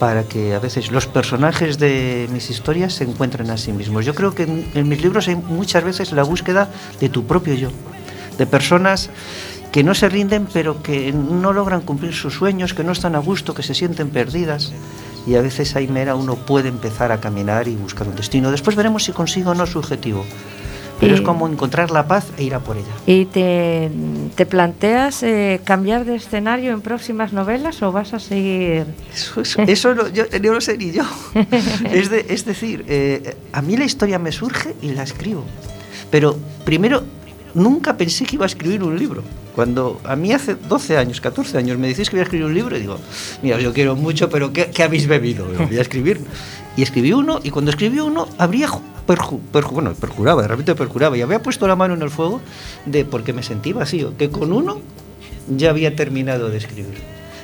[0.00, 4.06] para que a veces los personajes de mis historias se encuentren a sí mismos.
[4.06, 7.54] Yo creo que en, en mis libros hay muchas veces la búsqueda de tu propio
[7.54, 7.68] yo,
[8.38, 9.10] de personas
[9.70, 13.18] que no se rinden pero que no logran cumplir sus sueños, que no están a
[13.18, 14.72] gusto, que se sienten perdidas.
[15.26, 18.50] Y a veces ahí mera uno puede empezar a caminar y buscar un destino.
[18.50, 20.24] Después veremos si consigo o no su objetivo.
[21.00, 22.86] Pero es como encontrar la paz e ir a por ella.
[23.06, 23.90] ¿Y te,
[24.36, 28.86] te planteas eh, cambiar de escenario en próximas novelas o vas a seguir...?
[29.12, 31.02] Eso, eso- eso no, yo, no lo sé ni yo.
[31.92, 35.44] Es, de- es decir, eh, a mí la historia me surge y la escribo.
[36.10, 37.02] Pero primero,
[37.54, 39.22] nunca pensé que iba a escribir un libro.
[39.54, 42.54] Cuando a mí hace 12 años, 14 años, me decís que voy a escribir un
[42.54, 42.98] libro, y digo,
[43.42, 45.46] mira, yo quiero mucho, pero ¿qué, qué habéis bebido?
[45.46, 46.20] Voy a escribir.
[46.76, 50.74] Y escribí uno, y cuando escribí uno, habría ju- perju- perju- bueno, perjuraba, de repente
[50.74, 52.40] perjuraba, y había puesto la mano en el fuego
[52.84, 54.80] de porque me sentí vacío, que con uno
[55.56, 56.96] ya había terminado de escribir.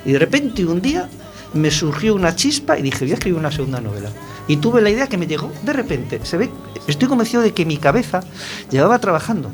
[0.05, 1.07] Y de repente un día
[1.53, 4.09] me surgió una chispa y dije, voy a escribir una segunda novela.
[4.49, 6.19] Y tuve la idea que me llegó de repente.
[6.23, 6.49] Se ve,
[6.87, 8.21] estoy convencido de que mi cabeza
[8.69, 9.49] llevaba trabajando,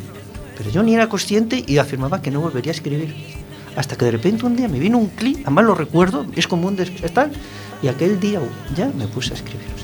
[0.57, 3.13] pero yo ni era consciente y afirmaba que no volvería a escribir.
[3.75, 6.67] Hasta que de repente un día me vino un clic, además lo recuerdo, es como
[6.67, 7.29] un despertar,
[7.83, 8.41] y aquel día
[8.75, 9.76] ya me puse a escribir.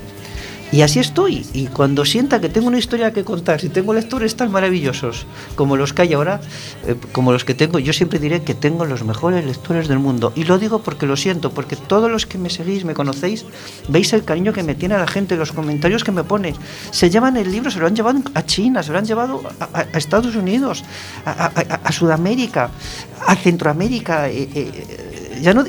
[0.73, 1.45] Y así estoy.
[1.53, 5.77] Y cuando sienta que tengo una historia que contar, si tengo lectores tan maravillosos como
[5.77, 6.41] los que hay ahora,
[6.87, 10.33] eh, como los que tengo, yo siempre diré que tengo los mejores lectores del mundo.
[10.35, 13.45] Y lo digo porque lo siento, porque todos los que me seguís, me conocéis,
[13.87, 16.55] veis el cariño que me tiene la gente, los comentarios que me pone.
[16.89, 19.81] Se llevan el libro, se lo han llevado a China, se lo han llevado a,
[19.81, 20.83] a- Estados Unidos,
[21.23, 22.71] a, Sudamérica,
[23.27, 24.27] a Centroamérica.
[24.29, 24.71] eh, eh,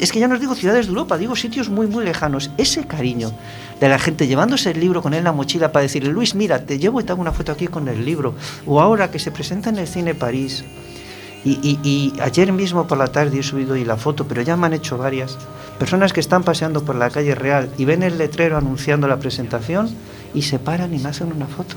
[0.01, 2.51] es que ya no os digo ciudades de Europa, digo sitios muy, muy lejanos.
[2.57, 3.33] Ese cariño
[3.81, 6.65] de la gente llevándose el libro con él en la mochila para decirle, Luis, mira,
[6.65, 8.35] te llevo y te hago una foto aquí con el libro.
[8.67, 10.65] O ahora que se presenta en el Cine París.
[11.47, 14.73] Y, ayer mismo por la tarde he subido y la foto, pero ya me han
[14.73, 15.37] hecho varias.
[15.79, 19.91] Personas que están paseando por la calle real y ven el letrero anunciando la presentación
[20.33, 21.77] y se paran y me hacen una foto.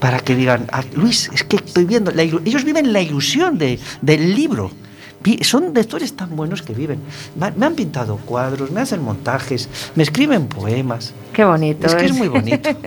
[0.00, 2.10] Para que digan, "Ah, Luis, es que estoy viendo.
[2.10, 2.42] la ilu-".
[2.44, 4.72] ellos viven la ilusión de, del libro.
[5.42, 7.00] Son lectores tan buenos que viven.
[7.56, 11.12] Me han pintado cuadros, me hacen montajes, me escriben poemas.
[11.32, 11.86] Qué bonito.
[11.86, 12.14] Es que es ¿eh?
[12.14, 12.70] muy bonito.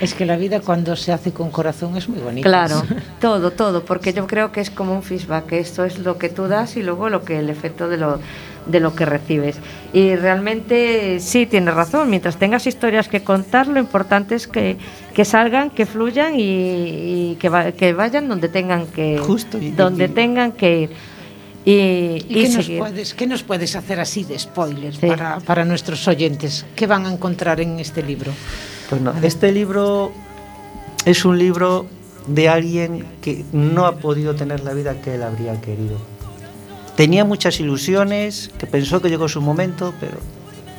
[0.00, 2.46] Es que la vida cuando se hace con corazón es muy bonita.
[2.46, 2.82] Claro,
[3.20, 6.28] todo, todo, porque yo creo que es como un feedback, que esto es lo que
[6.28, 8.20] tú das y luego lo que el efecto de lo,
[8.66, 9.56] de lo que recibes.
[9.92, 14.76] Y realmente sí, tienes razón, mientras tengas historias que contar, lo importante es que,
[15.14, 16.40] que salgan, que fluyan y,
[17.32, 20.90] y que, va- que vayan donde tengan que Justo, y- donde y- tengan que ir.
[21.64, 25.06] Y, ¿Y, y qué, nos puedes, qué nos puedes hacer así de spoiler Sí.
[25.08, 26.64] para, para nuestros oyentes?
[26.76, 28.30] ¿Qué van a encontrar en este libro?
[28.90, 30.12] Bueno, este libro
[31.04, 31.86] es un libro
[32.28, 35.98] de alguien que no ha podido tener la vida que él habría querido.
[36.96, 40.18] Tenía muchas ilusiones, que pensó que llegó su momento, pero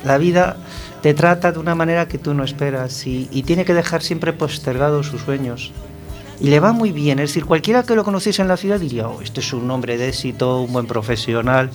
[0.04, 0.56] La vida
[1.02, 4.32] te trata de una manera que tú no esperas y, y tiene que dejar siempre
[4.32, 5.72] postergados sus sueños.
[6.40, 9.08] Y le va muy bien, es decir, cualquiera que lo conociese en la ciudad diría,
[9.08, 11.70] oh, este es un hombre de éxito, un buen profesional.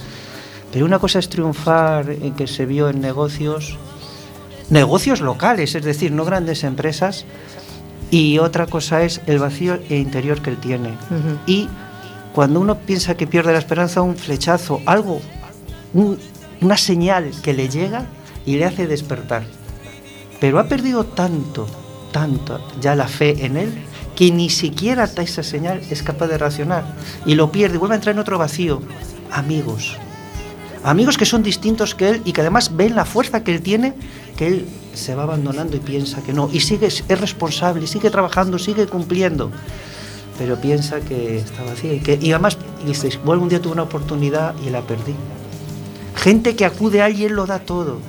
[0.72, 3.78] Pero una cosa es triunfar en que se vio en negocios,
[4.70, 7.26] negocios locales, es decir, no grandes empresas,
[8.10, 10.90] y otra cosa es el vacío interior que él tiene.
[10.90, 11.38] Ujú.
[11.46, 11.68] Y
[12.34, 15.22] cuando uno piensa que pierde la esperanza, un flechazo, algo,
[15.94, 16.18] un-
[16.62, 18.06] una señal que le llega
[18.46, 19.44] y le hace despertar.
[20.40, 21.68] Pero ha perdido tanto,
[22.12, 23.74] tanto ya la fe en él,
[24.16, 26.84] que ni siquiera esa señal es capaz de reaccionar.
[27.26, 28.82] Y lo pierde, vuelve a entrar en otro vacío.
[29.32, 29.98] Amigos.
[30.84, 33.94] Amigos que son distintos que él y que además ven la fuerza que él tiene,
[34.38, 36.50] que él se va abandonando y piensa que no.
[36.52, 39.50] Y sigue, es responsable, sigue trabajando, sigue cumpliendo.
[40.38, 44.56] Pero piensa que está vacío y que y además dices, un día tuve una oportunidad
[44.66, 45.16] y la perdí.
[46.16, 48.00] Gente que acude a él lo da todo.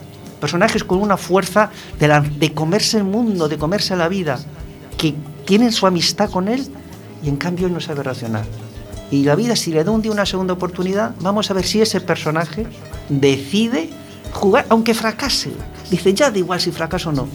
[0.40, 2.08] Personajes con una fuerza de,
[2.38, 4.38] de comerse el mundo, de comerse la vida,
[4.96, 5.14] que
[5.44, 6.66] tienen su amistad con él
[7.22, 8.44] y en cambio él no sabe reaccionar.
[9.10, 11.80] Y la vida, si le da un día una segunda oportunidad, vamos a ver si
[11.80, 12.66] ese personaje
[13.08, 13.90] decide
[14.32, 15.52] jugar, aunque fracase.
[15.90, 17.28] Dice, ya da igual si fracaso o no.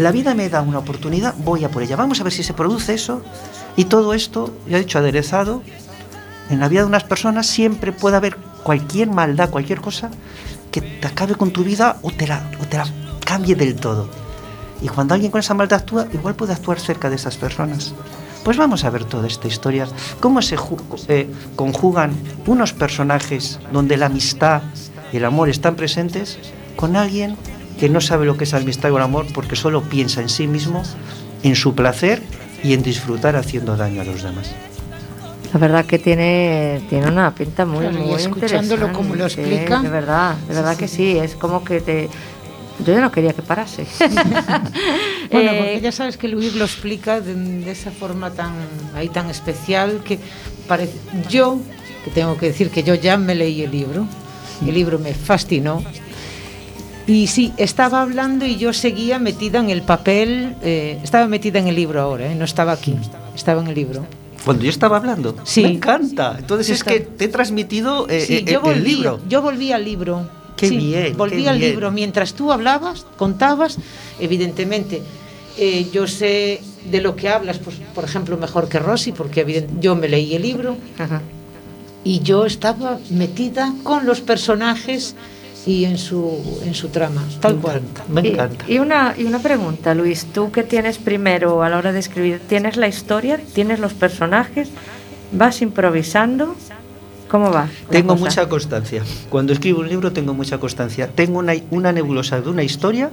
[0.00, 1.94] La vida me da una oportunidad, voy a por ella.
[1.94, 3.20] Vamos a ver si se produce eso.
[3.76, 5.62] Y todo esto, ya he dicho, aderezado.
[6.48, 10.10] En la vida de unas personas siempre puede haber cualquier maldad, cualquier cosa
[10.70, 12.40] que te acabe con tu vida o te la,
[13.26, 14.08] cambie del todo.
[14.80, 17.92] Y cuando alguien con esa maldad actúa, igual puede actuar cerca de esas personas.
[18.42, 19.86] Pues vamos a ver toda esta historia,
[20.18, 20.56] cómo se
[21.08, 22.14] eh, conjugan
[22.46, 24.62] unos personajes donde la amistad
[25.12, 26.38] y el amor están presentes
[26.74, 27.36] con alguien
[27.80, 30.46] que no sabe lo que es amistad o el amor porque solo piensa en sí
[30.46, 30.82] mismo,
[31.42, 32.22] en su placer
[32.62, 34.52] y en disfrutar haciendo daño a los demás.
[35.52, 39.80] La verdad que tiene, tiene una pinta muy, Claro, y muy escuchándolo como lo explica.
[39.82, 42.08] De verdad, de verdad que sí, es como que te...
[42.84, 43.86] Yo ya no quería que parase.
[45.30, 48.52] Bueno, Eh, porque ya sabes que Luis lo explica de, de esa forma tan
[48.96, 50.18] ahí tan especial que
[50.66, 50.94] parece
[51.28, 51.58] yo
[52.04, 54.06] que tengo que decir que yo ya me leí el libro.
[54.66, 55.82] El libro me fascinó.
[57.06, 61.66] Y sí, estaba hablando y yo seguía metida en el papel, eh, estaba metida en
[61.66, 62.94] el libro ahora, eh, no estaba aquí,
[63.34, 64.06] estaba en el libro.
[64.44, 65.62] Cuando yo estaba hablando, Sí.
[65.62, 66.36] me encanta.
[66.38, 69.20] Entonces Sí, es que te he transmitido eh, Sí, eh, yo el volví, libro.
[69.28, 70.28] yo volví al libro.
[70.56, 71.70] Qué Sí, bien, Volví qué al bien.
[71.72, 71.90] libro.
[71.90, 73.78] Mientras tú hablabas, contabas,
[74.20, 75.02] evidentemente,
[75.58, 79.80] eh, yo sé de lo que hablas, pues, por ejemplo, mejor que Rosy, porque evident-
[79.80, 81.22] yo me leí el libro ajá.
[82.04, 85.14] y yo estaba metida con los personajes
[85.66, 87.76] y en su, en su trama, tal me cual.
[87.78, 88.64] encanta, me Y- encanta.
[88.68, 92.40] Y, una, y una pregunta, Luis, tú que tienes primero a la hora de escribir,
[92.48, 93.38] ¿tienes la historia?
[93.54, 94.68] ¿Tienes los personajes?
[95.32, 96.56] ¿Vas improvisando?
[97.28, 97.68] ¿Cómo va?
[97.90, 98.24] Tengo cosa?
[98.24, 99.04] mucha constancia.
[99.28, 101.06] Cuando escribo un libro tengo mucha constancia.
[101.08, 103.10] Tengo una, una nebulosa de una historia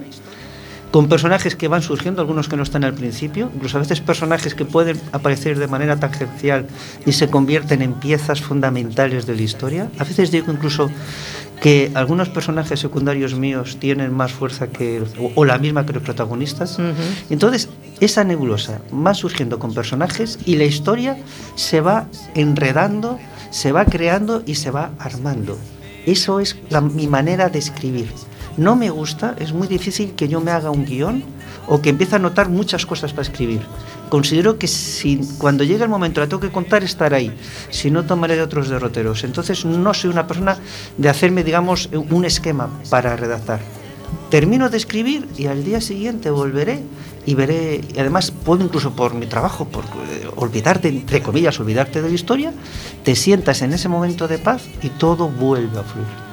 [0.90, 4.54] con personajes que van surgiendo, algunos que no están al principio, incluso a veces personajes
[4.54, 6.66] que pueden aparecer de manera tangencial
[7.04, 9.90] y se convierten en piezas fundamentales de la historia.
[9.98, 10.90] A veces digo incluso
[11.60, 16.02] que algunos personajes secundarios míos tienen más fuerza que o, o la misma que los
[16.02, 16.78] protagonistas.
[16.78, 16.92] Ujú.
[17.30, 17.68] Entonces,
[18.00, 21.18] esa nebulosa va surgiendo con personajes y la historia
[21.56, 23.18] se va enredando,
[23.50, 25.58] se va creando y se va armando.
[26.06, 28.08] Eso es la- mi manera de escribir.
[28.56, 31.22] No me gusta, es muy difícil que yo me haga un guion
[31.68, 33.60] o que empiece a notar muchas cosas para escribir.
[34.08, 37.32] Considero que si, cuando llegue el momento la tengo que contar, estar ahí.
[37.70, 39.24] Si no, tomaré otros derroteros.
[39.24, 40.58] Entonces, no soy una persona
[40.96, 43.60] de hacerme, digamos, un esquema para redactar.
[44.30, 46.82] Termino de escribir y al día siguiente volveré
[47.26, 52.00] y veré, y además puedo incluso por mi trabajo, por eh, olvidarte, entre comillas, olvidarte
[52.00, 52.52] de la historia,
[53.04, 56.27] te sientas en ese momento de paz y todo vuelve a fluir.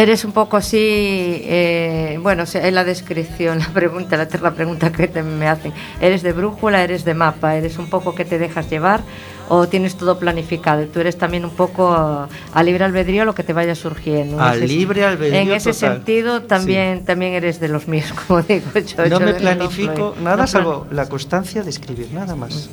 [0.00, 5.08] Eres un poco así, eh, bueno, en la descripción, la pregunta, la tercera pregunta que
[5.08, 5.72] te- me hacen.
[6.00, 7.54] ¿Eres de brújula, eres de mapa?
[7.56, 9.02] ¿Eres un poco que te dejas llevar
[9.50, 10.82] o tienes todo planificado?
[10.82, 14.36] Y tú eres también un poco a, a libre albedrío lo que te vaya surgiendo.
[14.36, 15.96] En A ese- libre albedrío En ese total.
[15.96, 19.02] sentido también, también eres de los míos, como digo yo.
[19.02, 22.70] No yo me planifico nada No plan- salvo la constancia de escribir, nada más.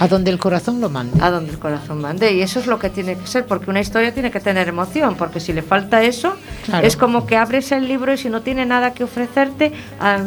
[0.00, 1.24] A donde el corazón lo manda.
[1.24, 2.32] a donde el corazón mande.
[2.32, 5.14] Y eso es lo que tiene que ser, porque una historia tiene que tener emoción,
[5.16, 6.34] porque si le falta eso,
[6.64, 6.86] Claro.
[6.86, 10.18] es como que abres el libro y si no tiene nada que ofrecerte, ah,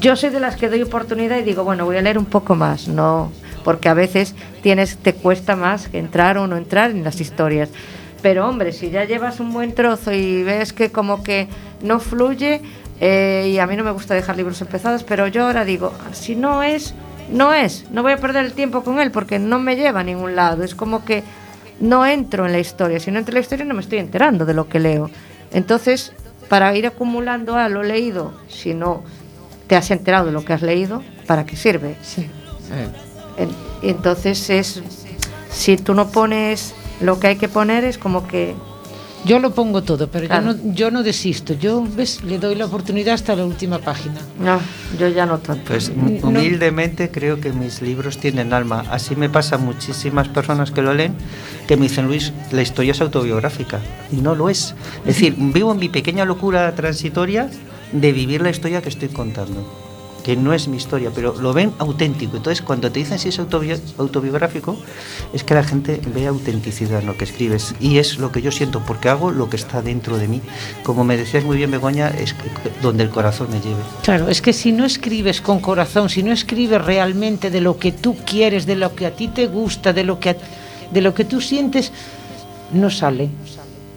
[0.00, 2.54] yo soy de las que doy oportunidad y digo, bueno, voy a leer un poco
[2.54, 3.30] más, no,
[3.64, 7.68] porque a veces tienes, te cuesta más que entrar o no entrar en las historias.
[8.22, 11.48] Pero hombre, si ya llevas un buen trozo y ves que como que
[11.82, 12.60] no fluye,
[13.00, 16.36] eh, y a mí no me gusta dejar libros empezados, pero yo ahora digo, si
[16.36, 16.94] no es,
[17.32, 20.04] no es, no voy a perder el tiempo con él porque no me lleva a
[20.04, 20.62] ningún lado.
[20.62, 21.22] Es como que
[21.80, 23.00] no entro en la historia.
[23.00, 25.10] Si no entro en la historia no me estoy enterando de lo que leo.
[25.50, 26.12] Entonces,
[26.48, 29.02] para ir acumulando a lo leído, si no
[29.66, 31.96] te has enterado de lo que has leído, ¿para qué sirve?
[32.02, 32.26] Sí.
[33.38, 33.50] En-
[33.82, 34.82] Entonces es,
[35.50, 38.54] si tú no pones lo que hay que poner, es como que
[39.24, 40.52] Yo lo pongo todo, pero Claro.
[40.52, 41.54] yo, no, yo no desisto.
[41.54, 42.24] Yo, ¿ves?
[42.24, 44.16] Le doy la oportunidad hasta la última página.
[44.40, 44.58] no,
[44.98, 45.62] yo ya no tanto.
[45.68, 46.26] Pues No.
[46.28, 48.84] humildemente creo que mis libros tienen alma.
[48.90, 51.14] Así me pasa a muchísimas personas que lo leen
[51.68, 53.78] que me dicen, Luis, la historia es autobiográfica.
[54.10, 54.74] Y no lo es.
[55.00, 57.48] Es decir, vivo en mi pequeña locura transitoria
[57.92, 59.64] de vivir la historia que estoy contando.
[60.24, 62.36] Que no es mi historia, pero lo ven auténtico.
[62.36, 64.76] Entonces, cuando te dicen si es autobi- autobiográfico,
[65.32, 67.74] es que la gente ve autenticidad en lo que escribes.
[67.80, 70.40] Y es lo que yo siento, porque hago lo que está dentro de mí.
[70.84, 72.34] Como me decías muy bien, Begoña, es
[72.80, 73.82] donde el corazón me lleve.
[74.04, 77.90] Claro, es que si no escribes con corazón, si no escribes realmente de lo que
[77.90, 80.36] tú quieres, de lo que a ti te gusta, de lo que, a-
[80.92, 81.90] de lo que tú sientes,
[82.72, 83.28] no sale,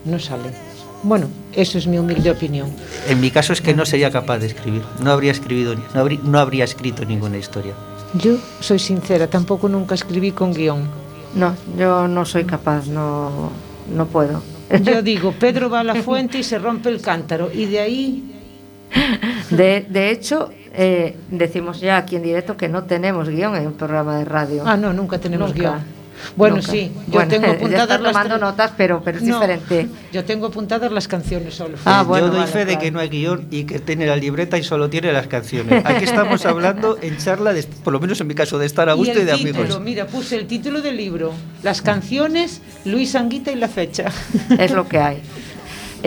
[0.06, 0.65] no sale.
[1.06, 2.68] Bueno, eso es mi humilde opinión.
[3.08, 4.82] En mi caso es que no sería capaz de escribir.
[5.00, 7.74] No habría escribido, no habría, no habría escrito ninguna historia.
[8.16, 10.90] Yo soy sincera, tampoco nunca escribí con guion.
[11.36, 13.52] No, yo no soy capaz, no,
[13.94, 14.42] no puedo.
[14.82, 18.32] Yo digo, Pedro va a la fuente y se rompe el cántaro, y de ahí
[19.52, 23.74] De, de hecho, eh, decimos ya aquí en directo que no tenemos guion en un
[23.74, 24.64] programa de radio.
[24.66, 25.70] Ah, no, nunca tenemos Nunca.
[25.70, 25.84] guion.
[26.36, 26.72] Bueno, Nunca.
[26.72, 29.88] sí, yo Bueno, tengo apuntadas las tomando notas, pero, pero es No, diferente.
[30.12, 31.78] Yo tengo apuntadas las canciones solo.
[31.86, 32.80] Ah, Eh, bueno, Yo doy vale, fe de claro.
[32.82, 35.86] que no hay guion y que tiene la libreta y solo tiene las canciones.
[35.86, 38.94] Aquí estamos hablando en charla, de, por lo menos en mi caso, de estar a
[38.94, 39.82] gusto y, el de título, amigos.
[39.82, 44.06] mira, puse el título del libro, las canciones, Luis Anguita y la fecha.
[44.60, 45.22] es lo que hay.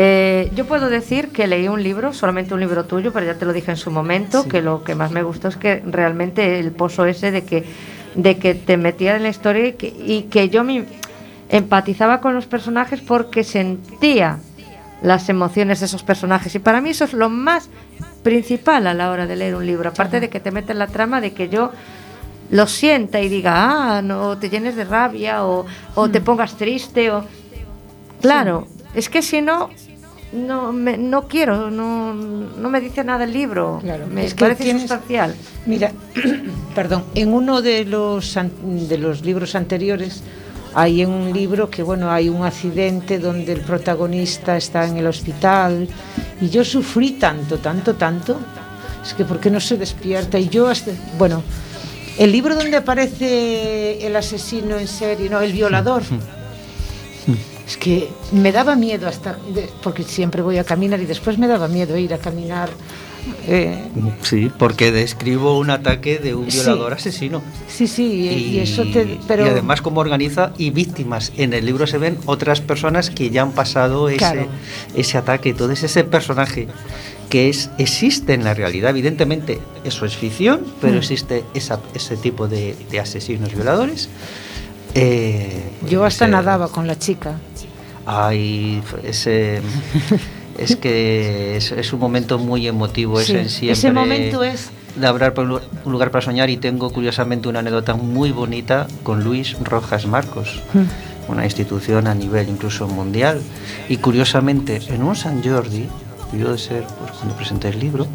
[0.01, 3.45] Eh, yo puedo decir que leí un libro, solamente un libro tuyo, pero ya te
[3.45, 4.49] lo dije en su momento, Sí.
[4.49, 7.65] que lo que más me gustó es que realmente el pozo ese de que,
[8.15, 10.85] de que te metía en la historia y que, y que yo me
[11.49, 14.39] empatizaba con los personajes porque sentía
[15.03, 16.55] las emociones de esos personajes.
[16.55, 17.69] Y para mí eso es lo más
[18.23, 20.89] principal a la hora de leer un libro, aparte de que te mete en la
[20.89, 21.71] trama de que yo
[22.51, 27.11] lo sienta y diga, ah, no te llenes de rabia o, o te pongas triste
[27.11, 27.25] o...
[28.21, 29.71] Claro, es que si no,
[30.33, 33.79] no, me- no quiero, no, no me dice nada el libro.
[33.83, 35.35] Claro, me es que parece tienes- sustancial.
[35.67, 35.93] Mira,
[36.75, 38.53] perdón, en uno de los, an-
[38.89, 40.23] de los libros anteriores
[40.75, 45.07] hay en un libro que, bueno, hay un accidente donde el protagonista está en el
[45.07, 45.89] hospital
[46.41, 48.39] y yo sufrí tanto, tanto, tanto,
[49.03, 50.39] es que ¿por qué no se despierta?
[50.39, 51.43] Y yo hasta, bueno,
[52.19, 56.03] el libro donde aparece el asesino en serie, no, el violador.
[57.69, 59.37] Es que me daba miedo hasta,
[59.83, 62.71] porque siempre voy a caminar y después me daba miedo ir a caminar.
[63.47, 63.85] eh,
[64.23, 66.61] Sí, porque describo un ataque de un Sí.
[66.61, 67.43] violador asesino.
[67.69, 69.19] Sí, sí, y, y eso te.
[69.29, 71.31] Pero, y además cómo organiza y víctimas.
[71.37, 74.47] En el libro se ven otras personas que ya han pasado ese, Claro.
[74.97, 75.51] ese ataque.
[75.51, 76.69] Entonces ese personaje
[77.29, 80.99] que es existe en la realidad, evidentemente eso es ficción, pero Mm.
[80.99, 84.09] existe esa- ese tipo de, de asesinos violadores.
[84.95, 87.39] Eh, yo hasta nadaba con la chica.
[88.11, 89.61] Ay, ese...
[90.57, 94.71] Es que es, es un momento muy emotivo, Sí, es en siempre ese momento es-
[94.97, 95.45] de hablar por
[95.85, 100.61] un lugar para soñar y tengo curiosamente una anécdota muy bonita con Luis Rojas Marcos,
[101.29, 103.41] una institución a nivel incluso mundial.
[103.89, 105.87] Y curiosamente en un San Jordi,
[106.33, 108.09] debió de ser pues, cuando presenté el libro,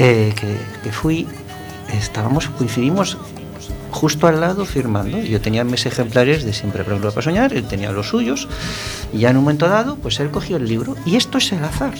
[0.00, 1.28] eh, que, que fui,
[1.92, 3.16] estábamos, coincidimos
[3.90, 5.18] justo al lado firmando.
[5.18, 8.48] Yo tenía mis ejemplares de Siempre lugar para soñar, él tenía los suyos
[9.12, 11.64] y ya en un momento dado, pues él cogió el libro y esto es el
[11.64, 11.94] azar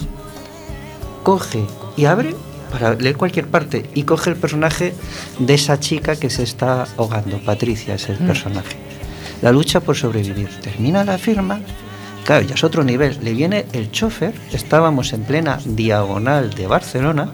[1.28, 1.62] coge
[1.94, 2.34] y abre
[2.72, 4.94] para leer cualquier parte y coge el personaje
[5.38, 7.38] de esa chica que se está ahogando.
[7.44, 8.26] Patricia es el Mm.
[8.26, 8.76] personaje.
[9.42, 10.48] La lucha por sobrevivir.
[10.62, 11.60] Termina la firma.
[12.24, 13.18] Claro, ya es otro nivel.
[13.22, 14.32] Le viene el chofer.
[14.52, 17.30] Estábamos en plena diagonal de Barcelona.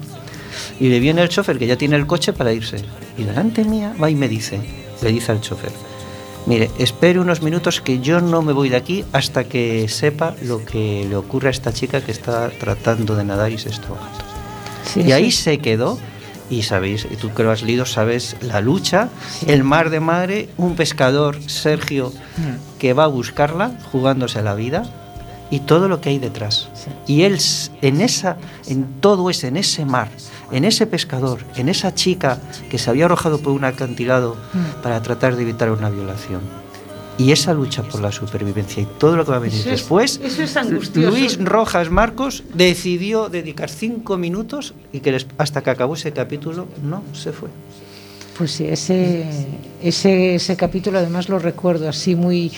[0.81, 2.79] Y le viene el chofer que ya tiene el coche para irse.
[3.17, 4.61] Y delante mía va y me dice,
[5.03, 5.73] le dice al chofer,
[6.47, 10.65] mire, espere unos minutos que yo no me voy de aquí hasta que sepa lo
[10.65, 14.19] que le ocurre a esta chica que está tratando de nadar y se está ahogando.
[14.85, 15.43] Sí, y ahí sí.
[15.43, 15.99] se quedó.
[16.51, 19.09] Y sabéis, y tú que lo has leído, sabes la lucha,
[19.47, 22.79] el mar de madre, un pescador, Sergio, Mm.
[22.79, 24.83] que va a buscarla, jugándose la vida,
[25.51, 26.69] y todo lo que hay detrás.
[26.75, 26.91] Sí.
[27.07, 27.39] Y él,
[27.81, 28.37] en esa,
[28.67, 30.11] en todo ese, en ese mar,
[30.53, 32.39] en ese pescador, en esa chica
[32.71, 34.83] que se había arrojado por un acantilado Mm.
[34.83, 36.41] para tratar de evitar una violación.
[37.17, 39.81] Y esa lucha por la supervivencia y todo lo que va a venir Eso es-
[39.83, 41.11] después, eso es angustioso.
[41.11, 46.67] Luis Rojas Marcos decidió dedicar cinco minutos y que les- hasta que acabó ese capítulo
[46.83, 47.51] no se fue.
[48.37, 49.27] Pues sí, ese,
[49.81, 52.51] ese, ese capítulo además lo recuerdo así muy,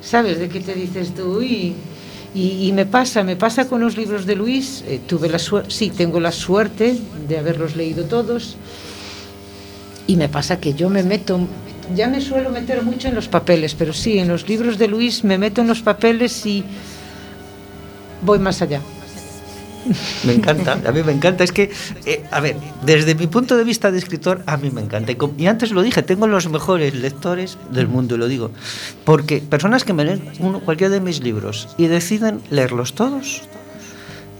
[0.00, 0.38] ¿sabes?
[0.38, 1.42] De qué te dices tú?
[1.42, 1.74] Y,
[2.34, 5.90] Y, y me pasa, me pasa con los libros de Luis, eh, tuve la sí,
[5.90, 8.56] tengo la suerte de haberlos leído todos,
[10.06, 11.46] y me pasa que yo me meto,
[11.94, 15.22] ya me suelo meter mucho en los papeles, pero sí, en los libros de Luis
[15.22, 16.64] me meto en los papeles y
[18.22, 18.80] voy más allá.
[20.24, 21.44] Me encanta, a mí me encanta.
[21.44, 21.70] Es que,
[22.06, 25.12] eh, a ver, desde mi punto de vista de escritor, a mí me encanta.
[25.36, 28.50] Y, antes lo dije, tengo los mejores lectores del mundo, lo digo.
[29.04, 33.42] Porque personas que me leen uno, cualquiera de mis libros y deciden leerlos todos,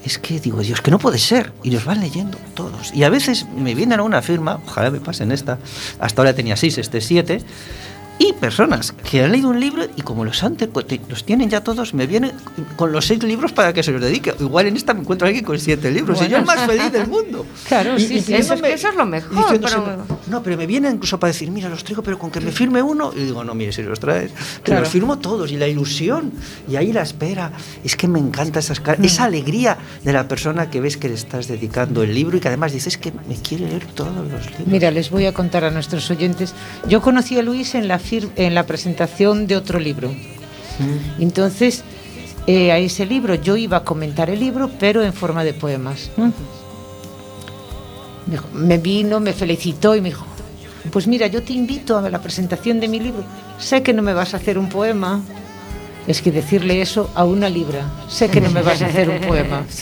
[0.03, 1.51] es que digo, Dios, que no puede ser.
[1.63, 2.93] Y los van leyendo todos.
[2.93, 5.57] Y a veces me vienen a una firma, ojalá me pasen esta,
[5.99, 7.41] hasta ahora tenía seis, este siete.
[8.17, 10.57] Y personas que han leído un libro y como los, han
[11.09, 12.31] los tienen ya todos, me vienen
[12.77, 14.33] con los seis libros para que se los dedique.
[14.39, 17.07] Igual en esta me encuentro alguien con siete libros y yo el más feliz del
[17.07, 17.45] mundo.
[17.67, 18.33] Claro, sí, sí.
[18.33, 21.51] Eso es que eso es lo mejor, pero- No, pero me vienen incluso para decir,
[21.51, 23.11] mira, los traigo, pero con que me firme uno.
[23.15, 24.81] Y digo, no, mire, si los traes, que Claro.
[24.81, 25.51] los firmo todos.
[25.51, 26.31] Y la ilusión,
[26.69, 27.51] y ahí la espera.
[27.83, 31.15] Es que me encanta esas caras, esa alegría de la persona que ves que le
[31.15, 34.67] estás dedicando el libro y que además dices que me quiere leer todos los libros.
[34.67, 36.53] Mira, les voy a contar a nuestros oyentes.
[36.89, 40.09] Yo conocí a Luis en la, fir- en la presentación de otro libro.
[40.09, 41.21] Mm.
[41.21, 41.83] Entonces,
[42.47, 46.09] eh, a ese libro yo iba a comentar el libro, pero en forma de poemas.
[46.17, 46.33] ¿no?
[48.53, 50.25] Me vino, me felicitó y me dijo,
[50.91, 53.23] pues mira, yo te invito a la presentación de mi libro.
[53.59, 55.21] Sé que no me vas a hacer un poema.
[56.07, 57.89] Es que decirle eso a una libra.
[58.07, 59.63] Sé que no me vas a hacer un poema.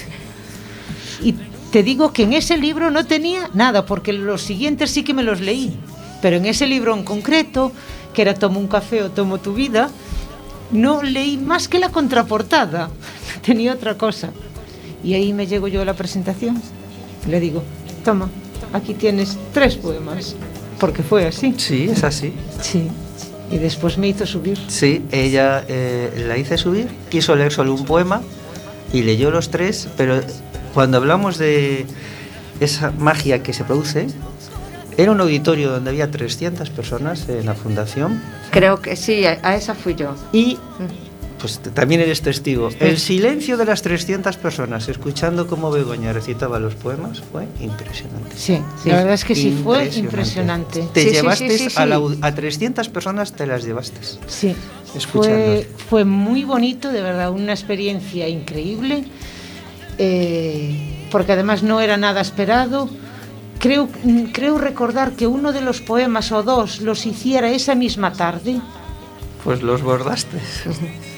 [1.22, 1.36] Y
[1.72, 5.24] te digo que en ese libro no tenía nada, porque los siguientes sí que me
[5.24, 5.74] los leí.
[6.22, 7.72] Pero en ese libro en concreto,
[8.14, 9.90] que era Tomo un café o Tomo tu vida,
[10.72, 12.90] no leí más que la contraportada.
[13.46, 14.32] Tenía otra cosa.
[15.02, 16.62] Y ahí me llego yo a la presentación.
[17.28, 17.64] Le digo,
[18.04, 18.30] toma,
[18.74, 20.36] aquí tienes tres poemas.
[20.80, 21.54] Porque fue así.
[21.58, 22.34] Sí, es así.
[22.62, 22.90] Sí.
[23.52, 24.58] Y después me hizo subir.
[24.68, 28.22] Sí, ella eh, la hice subir, quiso leer solo un poema
[28.92, 30.20] y leyó los tres, pero
[30.74, 31.86] cuando hablamos de
[32.60, 34.08] esa magia que se produce,
[34.98, 39.56] era un auditorio donde había 300 personas en la fundación Creo que sí, a, a
[39.56, 40.16] esa fui yo.
[40.32, 40.58] y
[41.44, 42.70] pues también eres testigo.
[42.80, 48.32] El silencio de las 300 personas escuchando cómo Begoña recitaba los poemas fue impresionante.
[48.38, 50.88] Sí, la verdad es que sí fue impresionante.
[50.94, 52.18] Te Sí, sí, llevaste sí, sí, A, la sí.
[52.22, 54.00] a 300 personas, te las llevaste.
[54.26, 54.56] Sí,
[55.12, 59.04] fue, fue muy bonito, de verdad, una experiencia increíble,
[59.98, 62.88] eh, porque además no era nada esperado.
[63.60, 63.90] Creo,
[64.32, 68.62] creo recordar que uno de los poemas o dos los hiciera esa misma tarde
[69.44, 70.40] Pues los bordaste.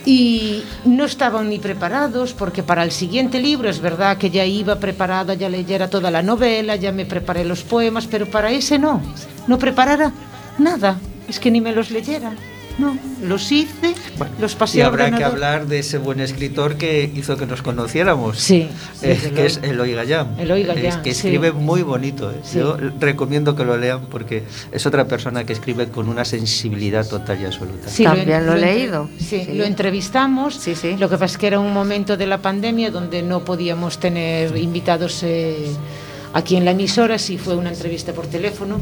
[0.06, 4.80] y no estaban ni preparados porque para el siguiente libro es verdad que ya iba
[4.80, 9.02] preparada, ya leyera toda la novela, ya me preparé los poemas, pero para ese no,
[9.48, 10.12] no preparara
[10.58, 12.34] nada, es que ni me los leyera.
[12.78, 13.96] No, los hice,
[14.40, 18.38] los pasé Y habrá que hablar de ese buen escritor que hizo que nos conociéramos.
[18.40, 18.68] Sí,
[19.02, 19.60] Eh, desde que es.
[19.64, 20.36] Eloy Gallán.
[20.38, 21.28] Eloy Es Gallán, que sí.
[21.28, 22.32] escribe muy bonito.
[22.32, 22.36] eh.
[22.44, 22.60] Sí.
[22.60, 27.42] Yo recomiendo que lo lean porque es otra persona que escribe con una sensibilidad total
[27.42, 27.88] y absoluta.
[27.88, 29.10] Sí, También lo he leído.
[29.20, 29.54] Sí, Sí.
[29.54, 30.56] lo entrevistamos.
[30.56, 30.98] Sí, sí.
[30.98, 34.58] Lo que pasa es que era un momento de la pandemia donde no podíamos tener
[34.58, 35.68] invitados eh,
[36.34, 38.82] aquí en la emisora, sí fue una entrevista por teléfono.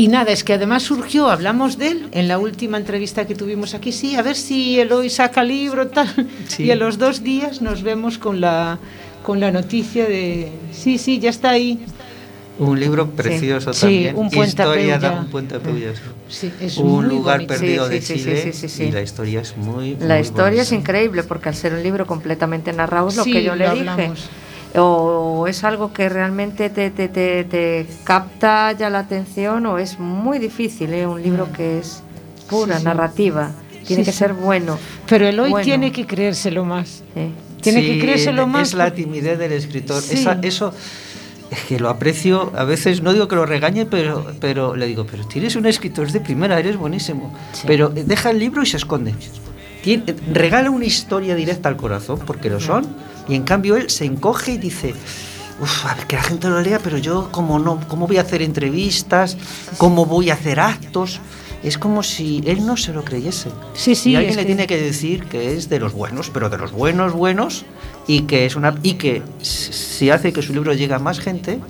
[0.00, 3.74] Y nada, es que además surgió, hablamos de él en la última entrevista que tuvimos
[3.74, 6.08] aquí, sí, a ver si Eloy saca libro, tal.
[6.48, 6.62] Sí.
[6.64, 8.78] Y a los dos días nos vemos con la,
[9.22, 11.78] con la noticia de, sí, sí, ya está ahí.
[12.58, 14.16] Un libro precioso Sí, también.
[14.16, 16.00] un puente historia de un puente a Peulla, sí.
[16.30, 17.54] Sí, es un muy lugar bonito.
[17.54, 18.82] perdido Sí, de sí, sí, Chile sí, sí, sí.
[18.84, 22.06] y la historia es muy La muy historia es increíble porque al ser un libro
[22.06, 23.90] completamente narrado es lo Sí, que yo le lo dije.
[23.90, 24.20] hablamos.
[24.76, 29.98] O es algo que realmente te, te, te, te capta ya la atención o es
[29.98, 31.06] muy difícil, ¿eh?
[31.06, 32.02] un libro que es
[32.48, 32.78] pura Mm.
[32.78, 32.84] Sí, sí.
[32.84, 33.50] narrativa.
[33.86, 34.18] Tiene Sí, que sí.
[34.18, 34.78] ser bueno.
[35.08, 35.64] Pero Eloy Bueno.
[35.64, 37.02] tiene que creérselo más.
[37.16, 37.30] ¿eh?
[37.60, 38.68] Tiene Sí, que creérselo más.
[38.68, 40.00] Es la timidez del escritor.
[40.02, 40.18] Sí.
[40.20, 40.72] Esa- eso
[41.50, 42.52] es que lo aprecio.
[42.56, 46.12] A veces no digo que lo regañe, pero, pero le digo, pero tienes un escritor
[46.12, 47.34] de primera, eres buenísimo.
[47.52, 47.62] Sí.
[47.66, 49.14] Pero deja el libro y se esconde.
[50.32, 52.86] Regala una historia directa al corazón, porque lo son,
[53.30, 54.94] y en cambio él se encoge y dice.
[55.62, 58.22] Uf, a ver, que la gente lo lea, pero yo cómo no, cómo voy a
[58.22, 59.36] hacer entrevistas,
[59.76, 61.20] cómo voy a hacer actos.
[61.62, 63.50] Es como si él no se lo creyese.
[63.74, 66.48] Sí, sí, y alguien le que- tiene que decir que es de los buenos, pero
[66.48, 67.66] de los buenos buenos
[68.06, 71.60] y que es una y que si hace que su libro llegue a más gente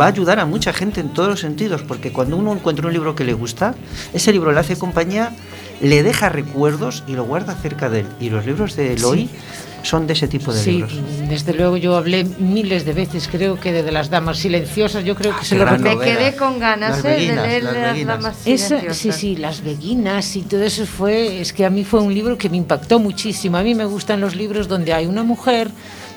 [0.00, 2.92] va a ayudar a mucha gente en todos los sentidos, porque cuando uno encuentra un
[2.92, 3.74] libro que le gusta,
[4.12, 5.34] ese libro le hace compañía
[5.80, 8.06] le deja recuerdos y lo guarda cerca de él.
[8.20, 9.28] Y los libros de Eloy
[9.82, 10.92] son de ese tipo de Sí, libros.
[11.28, 15.14] desde luego yo hablé miles de veces, creo que de, de las damas silenciosas, yo
[15.14, 15.66] creo que se lo.
[15.78, 18.96] Me quedé con ganas Las eh, de leer las las damas Esa, silenciosas.
[18.96, 22.38] sí, sí, las beguinas y todo eso fue, es que a mí fue un libro
[22.38, 23.56] que me impactó muchísimo.
[23.56, 25.68] A mí me gustan los libros donde hay una mujer,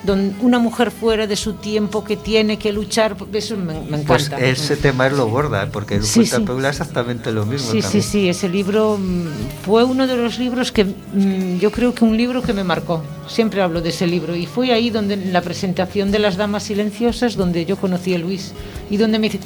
[0.06, 4.28] don- una mujer fuera de su tiempo que tiene que luchar, eso me, me Pues
[4.28, 4.45] encanta.
[4.45, 5.68] ese tema es lo borda, ¿eh?
[5.72, 6.32] porque el Sí, sí.
[6.36, 7.72] Es exactamente lo mismo.
[7.72, 8.03] Sí, sí, también.
[8.03, 9.26] sí, ese libro mm,
[9.66, 13.01] fue uno de los libros que mm, yo creo que un libro que me marcó.
[13.28, 16.64] Siempre hablo de ese libro y fue ahí donde en la presentación de las damas
[16.64, 18.53] silenciosas donde yo conocí a Luis
[18.89, 19.39] y donde me dice,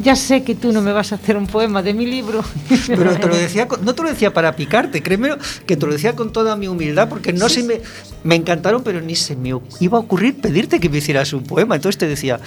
[0.00, 2.44] ya sé que tú no me vas a hacer un poema de mi libro.
[2.86, 5.30] Pero te lo decía, no te lo decía para picarte, créeme
[5.66, 7.80] que te lo decía con toda mi humildad, porque no se me,
[8.24, 11.76] me encantaron, pero ni se me iba a ocurrir pedirte que me hicieras un poema.
[11.76, 12.40] Entonces te decía,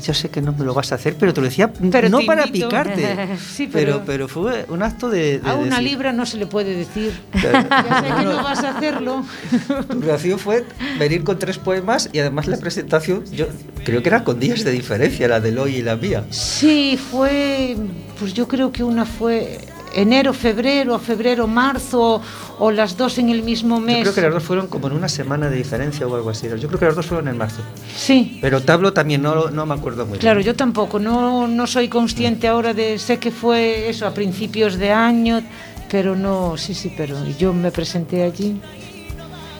[0.00, 2.20] yo sé que no me lo vas a hacer, pero te lo decía Pero no
[2.26, 3.16] para picarte.
[3.56, 5.38] Sí, pero, pero- pero fue un acto de.
[5.40, 7.12] de a una decir- libra no se le puede decir.
[7.40, 7.68] Claro.
[7.68, 9.24] Ya sé que no vas a hacerlo.
[9.90, 10.64] Tu reacción fue
[10.98, 13.46] venir con tres poemas y además la presentación, yo
[13.84, 16.24] creo que era con días de diferencia, la de Eloy y la mía.
[16.30, 17.76] Sí, fue,
[18.18, 19.58] pues yo creo que una fue
[19.96, 22.20] enero, febrero, febrero, marzo,
[22.58, 23.98] o las dos en el mismo mes.
[23.98, 26.46] Yo creo que las dos fueron como en una semana de diferencia o algo así.
[26.58, 27.62] Yo creo que las dos fueron en marzo.
[27.96, 30.46] Sí, Pero te hablo también, no, no me acuerdo muy claro, bien.
[30.48, 34.92] yo tampoco, no, no soy consciente ahora de, sé que fue eso a principios de
[34.92, 35.42] año,
[35.90, 38.60] pero no, sí, sí, pero yo me presenté allí.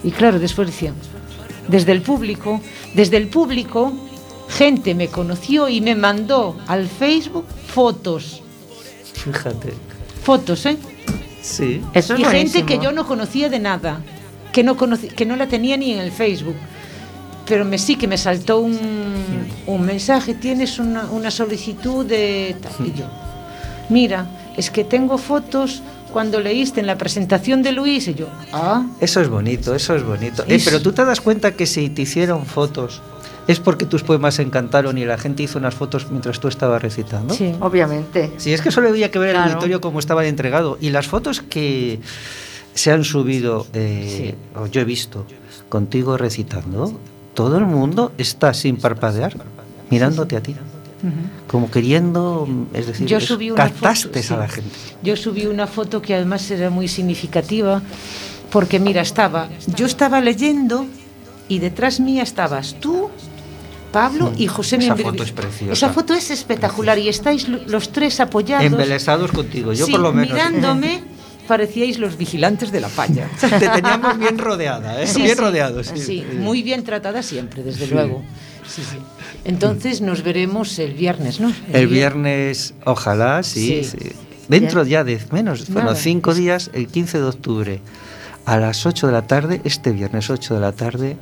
[0.05, 0.95] Y claro, después decían,
[1.69, 2.61] desde el público,
[2.95, 3.93] desde el público,
[4.49, 8.43] gente me conoció y me mandó al Facebook fotos,
[9.27, 9.73] Fíjate.
[10.27, 10.77] Fotos, ¿eh?
[11.41, 11.81] Sí.
[11.95, 12.67] Eso es y gente buenísimo.
[12.67, 14.01] que yo no conocía de nada,
[14.53, 16.57] que no, conocí, que no la tenía ni en el Facebook.
[17.49, 18.77] Pero me, sí que me saltó un,
[19.69, 22.57] un mensaje, tienes una, una solicitud de...
[22.61, 23.07] tal", Y yo,
[23.89, 25.81] mira, es que tengo fotos
[26.13, 30.03] cuando leíste en la presentación de Luis y yo, ah, Eso es bonito, eso es
[30.03, 30.43] bonito.
[30.49, 33.01] Eh, pero tú te das cuenta que si te hicieron fotos
[33.49, 37.35] es porque tus poemas encantaron y la gente hizo unas fotos mientras tú estabas recitando.
[37.35, 37.55] sí.
[37.61, 38.33] Obviamente.
[38.39, 40.79] Sí, es que solo había que ver el auditorio como estaba entregado.
[40.81, 42.01] Y las fotos que
[42.75, 45.27] se han subido, eh, o yo he visto,
[45.69, 46.99] contigo recitando,
[47.35, 49.37] todo el mundo está sin parpadear,
[49.91, 50.57] mirándote a ti.
[51.47, 54.71] Como queriendo, es decir, Yo subí una captaste foto, a la gente.
[55.03, 57.81] Yo subí una foto que además era muy significativa
[58.51, 60.87] porque mira, estaba, yo estaba leyendo
[61.49, 63.11] y detrás mía estabas tú,
[63.93, 65.73] Pablo y José Esa foto es preciosa.
[65.73, 68.65] Esa foto es espectacular y estáis lo- los tres apoyados.
[68.67, 70.33] Embelesados contigo, yo Sí, por lo menos.
[70.33, 71.03] mirándome
[71.49, 73.29] parecíais los vigilantes de la paña.
[73.41, 75.07] Te teníamos bien rodeada, ¿eh?
[75.07, 75.93] Sí, bien rodeados.
[75.95, 78.23] Sí, muy bien tratada siempre, desde luego.
[78.69, 78.97] Sí, sí.
[79.45, 81.53] Entonces nos veremos el viernes, ¿no?
[81.73, 83.83] El vier- viernes, ojalá, sí.
[84.49, 87.81] Dentro ya de menos, bueno, cinco días, el 15 de octubre,
[88.45, 91.17] a las 8 de la tarde, este viernes 8 de la tarde,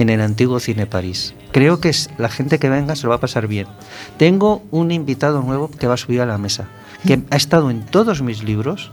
[0.00, 1.34] en el antiguo Cine París.
[1.52, 3.66] Creo que la gente que venga se lo va a pasar bien.
[4.16, 6.68] Tengo un invitado nuevo que va a subir a la mesa,
[7.06, 8.92] que ha estado en todos mis libros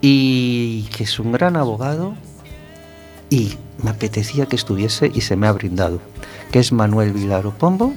[0.00, 2.14] y que es un gran abogado
[3.30, 6.00] y me apetecía que estuviese y se me ha brindado,
[6.50, 7.94] que es Manuel Vilaro Pombo,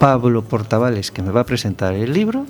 [0.00, 2.44] Pablo Portavales, que me va a presentar el libro,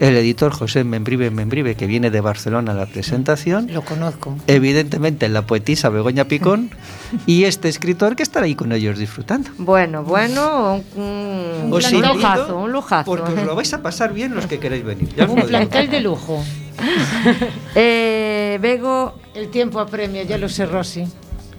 [0.00, 4.36] el editor José Membrive Membrive, que viene de Barcelona a la presentación, Lo conozco.
[4.46, 6.70] evidentemente la poetisa Begoña Picón
[7.26, 9.50] y este escritor que estará ahí con ellos disfrutando.
[9.58, 13.04] Bueno, bueno, un, Os un invito lujazo, un lujazo.
[13.10, 15.08] Porque os lo vais a pasar bien los que queréis venir.
[15.16, 16.42] ya os lo Un plantel de lujo.
[17.76, 21.04] Eh, Bego, El tiempo apremia, ya lo sé, Rosy.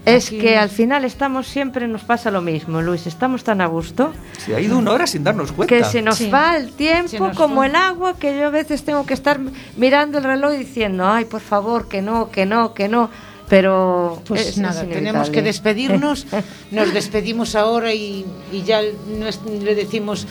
[0.06, 3.66] Es Aquí- que al final estamos siempre, nos pasa lo mismo, Luis, estamos tan a
[3.66, 5.76] gusto Se ha ido una hora sin darnos cuenta.
[5.76, 6.30] que se nos Sí.
[6.30, 7.66] va el tiempo como va.
[7.66, 9.38] el agua, que yo a veces tengo que estar
[9.76, 13.10] mirando el reloj y diciendo, ay, por favor, que no, que no, que no,
[13.48, 16.26] pero Pues es- nada, es tenemos que despedirnos.
[16.70, 18.80] Nos despedimos ahora y, y ya
[19.18, 20.26] nos- le decimos,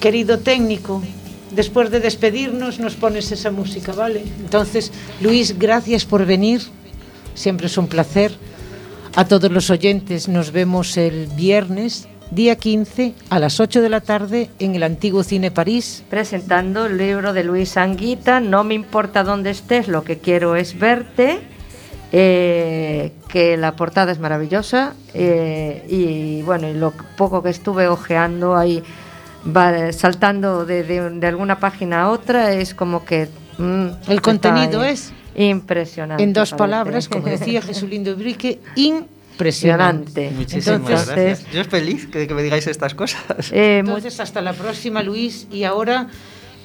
[0.00, 1.02] querido técnico,
[1.50, 4.22] después de despedirnos nos pones esa música, ¿vale?
[4.40, 6.62] Entonces, Luis, gracias por venir.
[7.34, 8.32] Siempre es un placer.
[9.18, 14.00] A todos los oyentes nos vemos el viernes, día 15, a las 8 de la
[14.00, 16.04] tarde en el antiguo Cine París.
[16.08, 20.78] presentando el libro de Luis Anguita, No me importa dónde estés, lo que quiero es
[20.78, 21.40] verte,
[22.12, 28.54] eh, que la portada es maravillosa eh, y bueno, y lo poco que estuve ojeando
[28.56, 28.84] ahí,
[29.44, 33.28] va saltando de, de- de alguna página a otra, es como que...
[33.58, 34.92] mm, El contenido ahí.
[34.92, 35.12] es,
[35.42, 36.22] Impresionante.
[36.22, 38.98] en dos palabras, como decía Jesulindo Brique, impresionante.
[39.32, 40.30] Impresionante.
[40.34, 41.52] Muchísimas Entonces, gracias.
[41.52, 43.22] Yo es feliz que, que me digáis estas cosas.
[43.52, 45.46] Eh, Entonces, hasta la próxima, Luis.
[45.52, 46.08] Y ahora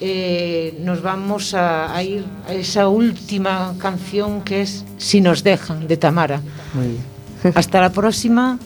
[0.02, 5.88] eh, nos vamos a, a ir a esa última canción que es Si nos dejan,
[5.88, 6.42] de Tamara.
[6.74, 7.54] Muy bien.
[7.56, 8.58] Hasta la próxima.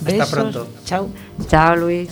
[0.00, 0.30] Hasta Besos.
[0.30, 0.68] pronto.
[0.84, 1.08] Chao.
[1.48, 2.08] Chao, Luis.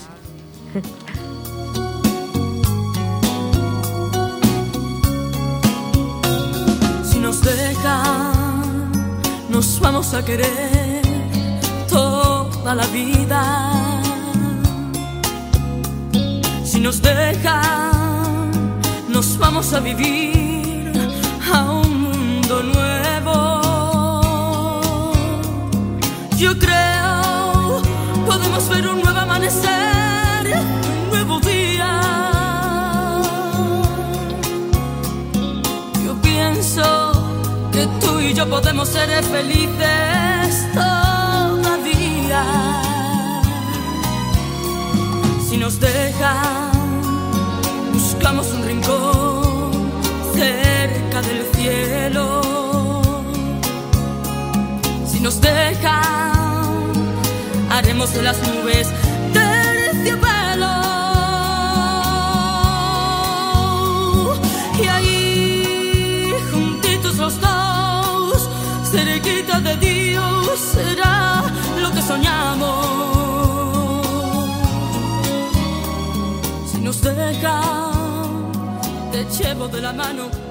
[9.61, 11.03] Nos vamos a querer
[11.87, 13.43] toda la vida.
[16.65, 18.41] Si nos dejan,
[19.07, 20.91] nos vamos a vivir
[21.53, 23.37] a un mundo nuevo.
[26.39, 27.83] Yo creo
[28.27, 30.43] podemos ver un nuevo amanecer,
[37.81, 42.43] que tú y yo podemos ser felices todavía.
[45.49, 46.71] Si nos dejan,
[47.95, 49.71] buscamos un rincón
[50.35, 52.43] cerca del cielo.
[55.11, 56.93] Si nos dejan,
[57.71, 58.89] haremos de las nubes
[68.91, 71.43] cerquita de Dios, será
[71.81, 72.87] lo que soñamos.
[76.71, 78.53] Si nos dejan,
[79.13, 80.50] te llevo de la mano